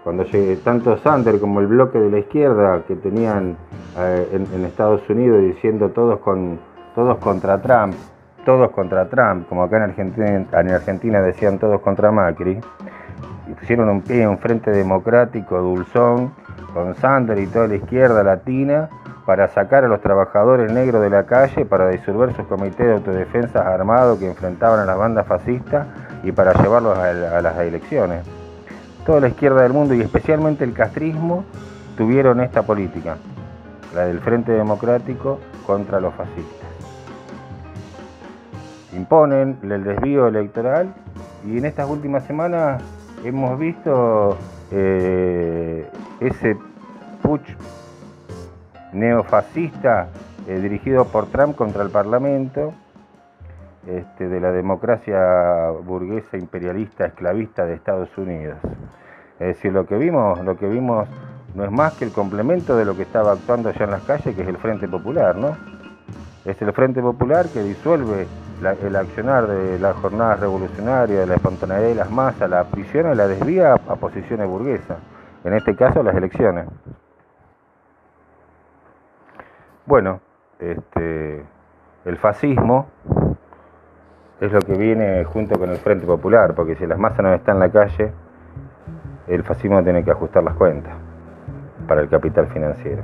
Cuando 0.03 0.21
llegué, 0.25 0.57
tanto 0.57 0.95
Sander 0.99 1.39
como 1.39 1.59
el 1.59 1.65
bloque 1.65 1.97
de 1.97 2.11
la 2.11 2.19
izquierda 2.19 2.83
que 2.87 2.95
tenían 2.95 3.57
eh, 3.97 4.45
en, 4.53 4.63
Estados 4.63 5.01
Unidos 5.09 5.41
diciendo 5.41 5.89
todos, 5.89 6.19
con, 6.19 6.59
todos 6.93 7.17
contra 7.17 7.59
Trump, 7.59 7.95
todos 8.45 8.69
contra 8.69 9.09
Trump, 9.09 9.49
como 9.49 9.63
acá 9.63 9.77
en 9.77 9.83
Argentina, 9.89 10.45
en 10.51 10.69
Argentina 10.69 11.19
decían 11.19 11.57
todos 11.57 11.81
contra 11.81 12.11
Macri, 12.11 12.59
pusieron 13.59 13.89
un 13.89 14.03
pie, 14.03 14.27
un 14.27 14.37
frente 14.37 14.69
democrático, 14.69 15.59
dulzón, 15.59 16.33
con 16.75 16.93
Sander 16.93 17.39
y 17.39 17.47
toda 17.47 17.69
la 17.69 17.77
izquierda 17.77 18.23
latina, 18.23 18.87
para 19.25 19.47
sacar 19.47 19.83
a 19.83 19.87
los 19.87 20.01
trabajadores 20.01 20.71
negros 20.71 21.01
de 21.01 21.09
la 21.09 21.25
calle, 21.25 21.65
para 21.65 21.89
disolver 21.89 22.35
sus 22.35 22.45
comités 22.45 22.85
de 22.85 22.93
autodefensa 22.93 23.67
armados 23.67 24.19
que 24.19 24.27
enfrentaban 24.27 24.79
a 24.79 24.85
las 24.85 24.95
bandas 24.95 25.25
fascistas 25.25 25.87
y 26.23 26.31
para 26.31 26.53
llevarlos 26.53 26.97
a, 26.97 27.41
las 27.41 27.57
elecciones. 27.59 28.23
Toda 29.05 29.21
la 29.21 29.29
izquierda 29.29 29.63
del 29.63 29.73
mundo 29.73 29.93
y 29.93 30.01
especialmente 30.01 30.63
el 30.63 30.73
castrismo 30.73 31.45
tuvieron 31.97 32.41
esta 32.41 32.63
política, 32.63 33.17
la 33.95 34.05
del 34.05 34.19
Frente 34.19 34.51
Democrático 34.51 35.39
contra 35.65 35.99
los 35.99 36.13
fascistas. 36.13 36.67
Imponen 38.93 39.57
el 39.63 39.83
desvío 39.83 40.27
electoral 40.27 40.93
y 41.45 41.57
en 41.57 41.65
estas 41.65 41.89
últimas 41.89 42.23
semanas 42.25 42.81
hemos 43.23 43.57
visto 43.59 44.37
eh, 44.71 45.89
ese 46.19 46.57
putsch 47.21 47.55
neofascista 48.93 50.07
eh, 50.47 50.59
dirigido 50.59 51.05
por 51.05 51.27
Trump 51.27 51.55
contra 51.55 51.83
el 51.83 51.89
Parlamento, 51.89 52.73
este, 53.85 54.27
de 54.27 54.39
la 54.39 54.51
democracia 54.51 55.71
burguesa 55.83 56.37
imperialista 56.37 57.05
esclavista 57.05 57.65
de 57.65 57.75
Estados 57.75 58.09
Unidos. 58.17 58.57
Es 59.39 59.47
decir, 59.47 59.71
lo 59.71 59.85
que 59.85 59.97
vimos, 59.97 60.43
lo 60.43 60.57
que 60.57 60.67
vimos 60.67 61.07
no 61.53 61.63
es 61.63 61.71
más 61.71 61.93
que 61.93 62.05
el 62.05 62.11
complemento 62.11 62.75
de 62.75 62.85
lo 62.85 62.95
que 62.95 63.03
estaba 63.03 63.33
actuando 63.33 63.69
allá 63.69 63.85
en 63.85 63.91
las 63.91 64.03
calles, 64.03 64.35
que 64.35 64.41
es 64.41 64.47
el 64.47 64.57
Frente 64.57 64.87
Popular, 64.87 65.35
¿no? 65.35 65.55
Es 66.45 66.61
el 66.61 66.71
Frente 66.73 67.01
Popular 67.01 67.47
que 67.47 67.61
disuelve 67.61 68.27
el 68.83 68.95
accionar 68.95 69.47
de 69.47 69.79
las 69.79 69.95
jornadas 69.97 70.39
revolucionarias, 70.39 71.19
de 71.19 71.27
la 71.27 71.35
espontaneidad 71.35 71.87
de 71.87 71.95
las 71.95 72.09
masas, 72.09 72.49
la 72.49 72.63
prisión 72.63 73.11
y 73.11 73.15
la 73.15 73.27
desvía 73.27 73.73
a, 73.73 73.95
posiciones 73.95 74.47
burguesas, 74.47 74.97
en 75.43 75.53
este 75.53 75.75
caso 75.75 76.01
las 76.01 76.15
elecciones. 76.15 76.67
Bueno, 79.85 80.19
este, 80.59 81.45
el 82.05 82.17
fascismo 82.17 82.87
es 84.39 84.51
lo 84.51 84.59
que 84.59 84.73
viene 84.73 85.23
junto 85.25 85.57
con 85.57 85.69
el 85.69 85.77
Frente 85.77 86.05
Popular, 86.05 86.53
porque 86.53 86.75
si 86.75 86.85
las 86.85 86.99
masas 86.99 87.19
no 87.19 87.33
están 87.33 87.55
en 87.55 87.59
la 87.61 87.69
calle, 87.69 88.11
el 89.27 89.43
fascismo 89.43 89.83
tiene 89.83 90.03
que 90.03 90.11
ajustar 90.11 90.43
las 90.43 90.55
cuentas 90.55 90.93
para 91.87 92.01
el 92.01 92.09
capital 92.09 92.47
financiero. 92.47 93.03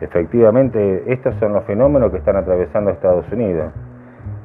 Efectivamente, 0.00 1.12
estos 1.12 1.34
son 1.36 1.52
los 1.52 1.64
fenómenos 1.64 2.10
que 2.10 2.18
están 2.18 2.36
atravesando 2.36 2.90
Estados 2.90 3.30
Unidos. 3.32 3.72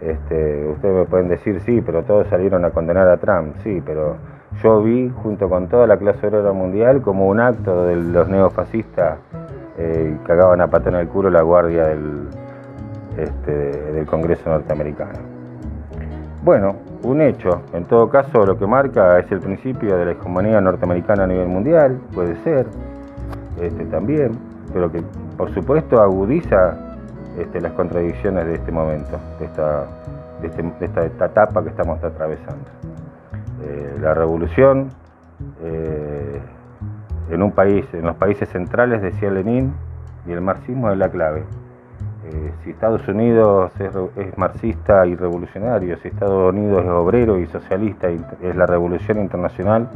Este, 0.02 0.68
ustedes 0.68 0.96
me 0.96 1.06
pueden 1.06 1.30
decir, 1.30 1.62
sí, 1.62 1.82
pero 1.82 2.04
todos 2.04 2.28
salieron 2.28 2.66
a 2.66 2.72
condenar 2.72 3.08
a 3.08 3.18
Trump, 3.18 3.56
sí, 3.64 3.82
pero 3.86 4.18
yo 4.62 4.82
vi 4.82 5.10
junto 5.10 5.48
con 5.50 5.68
toda 5.68 5.88
la 5.88 5.98
clase 5.98 6.28
obrera 6.28 6.52
mundial 6.52 7.02
como 7.02 7.28
un 7.28 7.40
acto 7.40 7.86
de 7.86 7.96
los 7.96 8.28
neofascistas 8.28 9.20
eh, 9.78 10.18
cagaban 10.26 10.62
a 10.62 10.68
pata 10.68 10.90
en 10.90 10.96
el 10.96 11.08
culo 11.08 11.30
la 11.30 11.42
guardia 11.42 11.88
del, 11.88 12.28
este, 13.18 13.52
del 13.92 14.06
Congreso 14.06 14.50
norteamericano. 14.50 15.35
Bueno, 16.46 16.76
un 17.02 17.22
hecho, 17.22 17.64
en 17.74 17.86
todo 17.86 18.08
caso 18.08 18.46
lo 18.46 18.56
que 18.56 18.68
marca 18.68 19.18
es 19.18 19.32
el 19.32 19.40
principio 19.40 19.98
de 19.98 20.06
la 20.06 20.12
hegemonía 20.12 20.62
norteamericana 20.62 21.24
a 21.24 21.28
nivel 21.28 21.48
mundial, 21.48 22.00
puede 22.14 22.36
ser, 22.44 22.68
este, 23.60 23.84
también, 23.86 24.38
pero 24.72 24.92
que 24.92 25.02
por 25.38 25.52
supuesto 25.56 26.00
agudiza 26.00 26.78
este, 27.40 27.60
las 27.62 27.72
contradicciones 27.72 28.46
de 28.46 28.54
este 28.54 28.72
momento, 28.72 29.18
de 29.40 29.46
esta, 29.46 29.86
este, 30.44 30.72
esta, 30.82 31.26
etapa 31.26 31.64
que 31.64 31.70
estamos 31.70 32.04
atravesando. 32.04 32.70
Eh, 33.64 33.98
la 34.00 34.14
revolución 34.14 34.90
eh, 35.64 36.40
en 37.32 37.42
un 37.42 37.54
país, 37.54 37.88
en 37.92 38.04
los 38.04 38.18
países 38.18 38.48
centrales, 38.50 39.02
decía 39.02 39.32
Lenin, 39.32 39.74
y 40.28 40.32
el 40.32 40.42
marxismo 40.42 40.92
es 40.92 40.98
la 41.00 41.10
clave. 41.10 41.44
Eh, 42.26 42.52
si 42.64 42.72
Estados 42.72 43.08
Unidos 43.08 43.72
es, 43.80 44.38
marxista 44.38 45.06
y 45.06 45.16
revolucionario, 45.16 45.98
si 45.98 46.08
Estados 46.08 46.54
Unidos 46.54 46.84
es 46.84 46.90
obrero 46.90 47.40
y 47.40 47.46
socialista 47.48 48.10
y 48.10 48.20
es 48.42 48.56
la 48.56 48.66
revolución 48.66 49.20
internacional, 49.20 49.88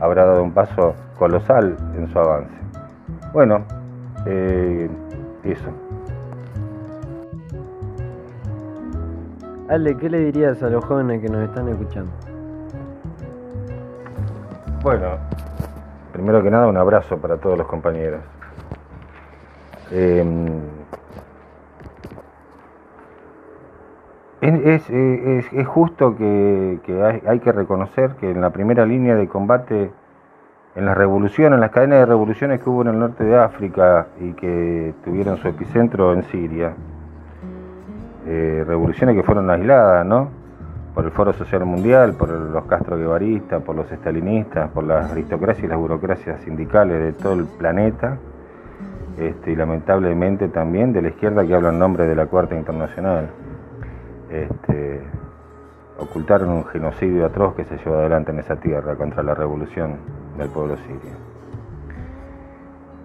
habrá 0.00 0.24
dado 0.24 0.42
un 0.42 0.52
paso 0.52 0.94
colosal 1.18 1.76
en 1.96 2.08
su 2.08 2.18
avance. 2.18 2.54
Bueno, 3.32 3.64
eso. 5.44 5.70
Ale, 9.68 9.96
¿qué 9.96 10.08
le 10.08 10.20
dirías 10.20 10.62
a 10.62 10.70
los 10.70 10.84
jóvenes 10.84 11.20
que 11.20 11.28
nos 11.28 11.42
están 11.42 11.68
escuchando? 11.68 12.10
Bueno, 14.82 15.18
primero 16.12 16.42
que 16.42 16.50
nada 16.50 16.68
un 16.68 16.76
abrazo 16.76 17.18
para 17.18 17.36
todos 17.36 17.58
los 17.58 17.66
compañeros. 17.66 18.20
Em, 19.90 20.60
es, 24.54 25.66
justo 25.66 26.16
que, 26.16 26.78
hay, 27.26 27.40
que 27.40 27.52
reconocer 27.52 28.12
que 28.20 28.30
en 28.30 28.40
la 28.40 28.50
primera 28.50 28.86
línea 28.86 29.14
de 29.14 29.28
combate, 29.28 29.90
en 30.74 30.86
las 30.86 30.96
revoluciones, 30.96 31.56
en 31.56 31.60
las 31.60 31.70
cadenas 31.70 32.00
de 32.00 32.06
revoluciones 32.06 32.60
que 32.60 32.70
hubo 32.70 32.82
en 32.82 32.88
el 32.88 32.98
norte 32.98 33.24
de 33.24 33.36
África 33.36 34.08
y 34.20 34.32
que 34.32 34.94
tuvieron 35.04 35.36
su 35.38 35.48
epicentro 35.48 36.12
en 36.12 36.22
Siria, 36.24 36.72
eh, 38.26 38.64
revoluciones 38.66 39.16
que 39.16 39.22
fueron 39.22 39.50
aisladas, 39.50 40.04
¿no? 40.06 40.28
Por 40.94 41.04
el 41.04 41.10
Foro 41.10 41.32
Social 41.32 41.64
Mundial, 41.64 42.14
por 42.14 42.28
los 42.28 42.64
Castro 42.64 42.96
Guevaristas, 42.96 43.62
por 43.62 43.76
los 43.76 43.90
estalinistas, 43.90 44.70
por 44.70 44.84
las 44.84 45.10
aristocracias 45.10 45.64
y 45.64 45.68
las 45.68 45.78
burocracias 45.78 46.40
sindicales 46.42 47.00
de 47.00 47.12
todo 47.12 47.34
el 47.34 47.44
planeta, 47.44 48.18
este, 49.18 49.52
y 49.52 49.56
lamentablemente 49.56 50.48
también 50.48 50.92
de 50.92 51.02
la 51.02 51.08
izquierda 51.08 51.46
que 51.46 51.54
habla 51.54 51.70
en 51.70 51.78
nombre 51.78 52.06
de 52.06 52.14
la 52.14 52.26
Cuarta 52.26 52.54
Internacional. 52.54 53.28
Este, 54.30 55.02
ocultaron 55.98 56.50
un 56.50 56.64
genocidio 56.66 57.26
atroz 57.26 57.54
que 57.54 57.64
se 57.64 57.76
llevó 57.78 57.96
adelante 57.96 58.30
en 58.32 58.38
esa 58.40 58.56
tierra 58.56 58.96
contra 58.96 59.22
la 59.22 59.34
revolución 59.34 59.96
del 60.36 60.48
pueblo 60.48 60.76
sirio. 60.76 61.16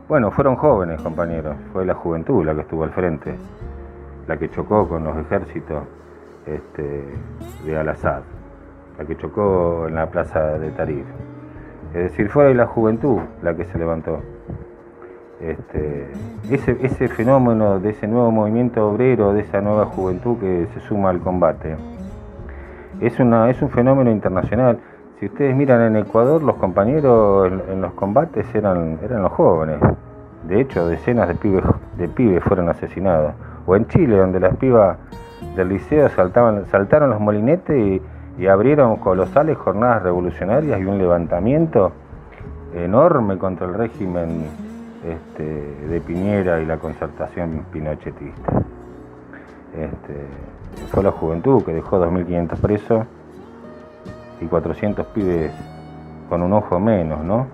Bueno, 0.07 0.31
fueron 0.31 0.55
jóvenes, 0.55 1.01
compañeros, 1.01 1.55
fue 1.71 1.85
la 1.85 1.93
juventud 1.93 2.45
la 2.45 2.53
que 2.53 2.61
estuvo 2.61 2.83
al 2.83 2.91
frente 2.91 3.35
la 4.27 4.37
que 4.37 4.49
chocó 4.49 4.87
con 4.87 5.03
los 5.03 5.17
ejércitos 5.17 5.83
este, 6.45 7.03
de 7.65 7.77
Al-Assad, 7.77 8.21
la 8.97 9.05
que 9.05 9.17
chocó 9.17 9.87
en 9.87 9.95
la 9.95 10.09
plaza 10.09 10.57
de 10.57 10.71
Tarif. 10.71 11.05
Es 11.93 12.11
decir, 12.11 12.29
fue 12.29 12.53
la 12.53 12.65
juventud 12.65 13.19
la 13.41 13.55
que 13.55 13.65
se 13.65 13.77
levantó. 13.77 14.21
Este, 15.43 16.07
ese, 16.49 16.77
ese 16.81 17.09
fenómeno 17.09 17.77
de 17.79 17.89
ese 17.89 18.07
nuevo 18.07 18.31
movimiento 18.31 18.89
obrero, 18.89 19.33
de 19.33 19.41
esa 19.41 19.59
nueva 19.59 19.87
juventud 19.87 20.37
que 20.39 20.67
se 20.73 20.79
suma 20.87 21.09
al 21.09 21.19
combate, 21.19 21.75
es, 23.01 23.19
una, 23.19 23.49
es 23.49 23.61
un 23.61 23.69
fenómeno 23.69 24.09
internacional. 24.09 24.79
Si 25.19 25.25
ustedes 25.25 25.53
miran 25.53 25.81
en 25.81 25.97
Ecuador, 25.97 26.41
los 26.41 26.55
compañeros 26.55 27.51
en, 27.69 27.81
los 27.81 27.91
combates 27.93 28.45
eran, 28.55 28.99
eran 29.03 29.21
los 29.21 29.33
jóvenes. 29.33 29.79
De 30.47 30.61
hecho, 30.61 30.87
decenas 30.87 31.27
de 31.27 31.35
pibes, 31.35 31.63
de 31.97 32.07
pibes 32.07 32.41
fueron 32.43 32.69
asesinados 32.69 33.33
o 33.65 33.75
en 33.75 33.85
Chile, 33.87 34.17
donde 34.17 34.39
las 34.39 34.55
pibas 34.55 34.97
del 35.57 35.69
liceo 35.69 36.07
saltaban, 36.09 36.65
saltaron 36.67 37.09
los 37.09 37.19
molinetes 37.19 38.01
y, 38.37 38.47
abrieron 38.47 38.95
colosales 38.95 39.55
jornadas 39.57 40.03
revolucionarias 40.03 40.79
y 40.79 40.85
un 40.85 40.97
levantamiento 40.97 41.91
enorme 42.73 43.37
contra 43.37 43.67
el 43.67 43.75
régimen 43.75 44.47
este, 45.05 45.43
de 45.43 46.01
Piñera 46.01 46.61
y 46.61 46.65
la 46.65 46.77
concertación 46.77 47.65
pinochetista. 47.71 48.51
Este, 49.75 50.27
fue 50.91 51.03
la 51.03 51.11
juventud 51.11 51.63
que 51.63 51.73
dejó 51.73 51.99
2.500 51.99 52.57
presos 52.59 53.05
y 54.41 54.45
400 54.45 55.05
pibes 55.07 55.51
con 56.29 56.41
un 56.41 56.53
ojo 56.53 56.79
menos, 56.79 57.23
¿no? 57.23 57.47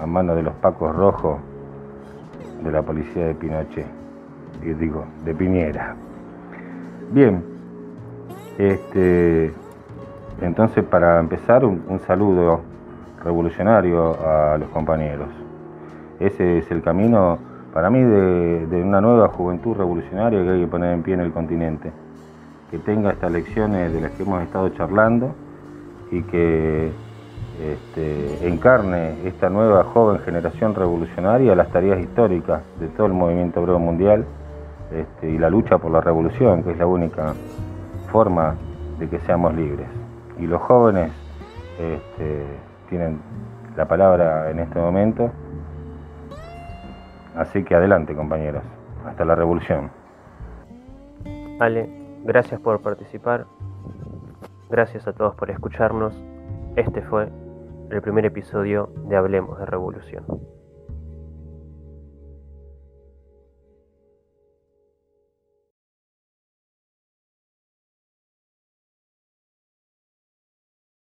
A 0.00 0.06
mano 0.06 0.34
de 0.34 0.42
los 0.42 0.54
pacos 0.54 0.94
rojos 0.94 1.38
de 2.62 2.70
la 2.70 2.82
policía 2.82 3.26
de 3.26 3.34
Pinochet 3.34 4.02
digo, 4.70 5.04
de 5.24 5.34
Piñera. 5.34 5.96
Bien, 7.10 7.44
este, 8.58 9.52
entonces 10.40 10.84
para 10.84 11.18
empezar 11.18 11.64
un, 11.64 12.00
saludo 12.06 12.60
revolucionario 13.22 14.16
a 14.26 14.56
los 14.58 14.68
compañeros. 14.70 15.28
Ese 16.22 16.58
es 16.58 16.70
el 16.70 16.82
camino 16.82 17.38
para 17.74 17.90
mí 17.90 18.00
de, 18.00 18.80
una 18.80 19.00
nueva 19.00 19.28
juventud 19.28 19.76
revolucionaria 19.76 20.40
que 20.44 20.50
hay 20.50 20.60
que 20.60 20.66
poner 20.68 20.92
en 20.92 21.02
pie 21.02 21.14
en 21.14 21.20
el 21.20 21.32
continente, 21.32 21.90
que 22.70 22.78
tenga 22.78 23.10
estas 23.10 23.32
lecciones 23.32 23.92
de 23.92 24.00
las 24.00 24.12
que 24.12 24.22
hemos 24.22 24.40
estado 24.42 24.68
charlando 24.68 25.34
y 26.12 26.22
que 26.22 26.92
este, 27.60 28.46
encarne 28.46 29.26
esta 29.26 29.50
nueva 29.50 29.82
joven 29.82 30.20
generación 30.20 30.76
revolucionaria 30.76 31.56
las 31.56 31.70
tareas 31.70 32.00
históricas 32.00 32.62
de 32.78 32.86
todo 32.88 33.08
el 33.08 33.14
movimiento 33.14 33.60
obrero 33.60 33.80
mundial 33.80 34.24
este, 34.92 35.28
y 35.28 35.38
la 35.38 35.50
lucha 35.50 35.78
por 35.78 35.90
la 35.90 36.00
revolución, 36.00 36.62
que 36.62 36.70
es 36.70 36.78
la 36.78 36.86
única 36.86 37.34
forma 38.12 38.54
de 39.00 39.08
que 39.08 39.18
seamos 39.20 39.54
libres. 39.54 39.88
Y 40.38 40.46
los 40.46 40.62
jóvenes 40.62 41.10
este, 41.80 42.44
tienen 42.88 43.18
la 43.76 43.86
palabra 43.86 44.50
en 44.50 44.60
este 44.60 44.78
momento, 44.78 45.32
así 47.36 47.64
que 47.64 47.74
adelante 47.74 48.14
compañeros, 48.14 48.62
hasta 49.06 49.24
la 49.24 49.34
revolución. 49.34 49.90
Ale, 51.60 51.88
gracias 52.24 52.60
por 52.60 52.80
participar, 52.80 53.46
gracias 54.70 55.06
a 55.06 55.12
todos 55.12 55.34
por 55.34 55.50
escucharnos, 55.50 56.14
este 56.76 57.02
fue 57.02 57.28
el 57.90 58.00
primer 58.00 58.24
episodio 58.24 58.90
de 59.08 59.16
Hablemos 59.16 59.58
de 59.58 59.66
Revolución. 59.66 60.24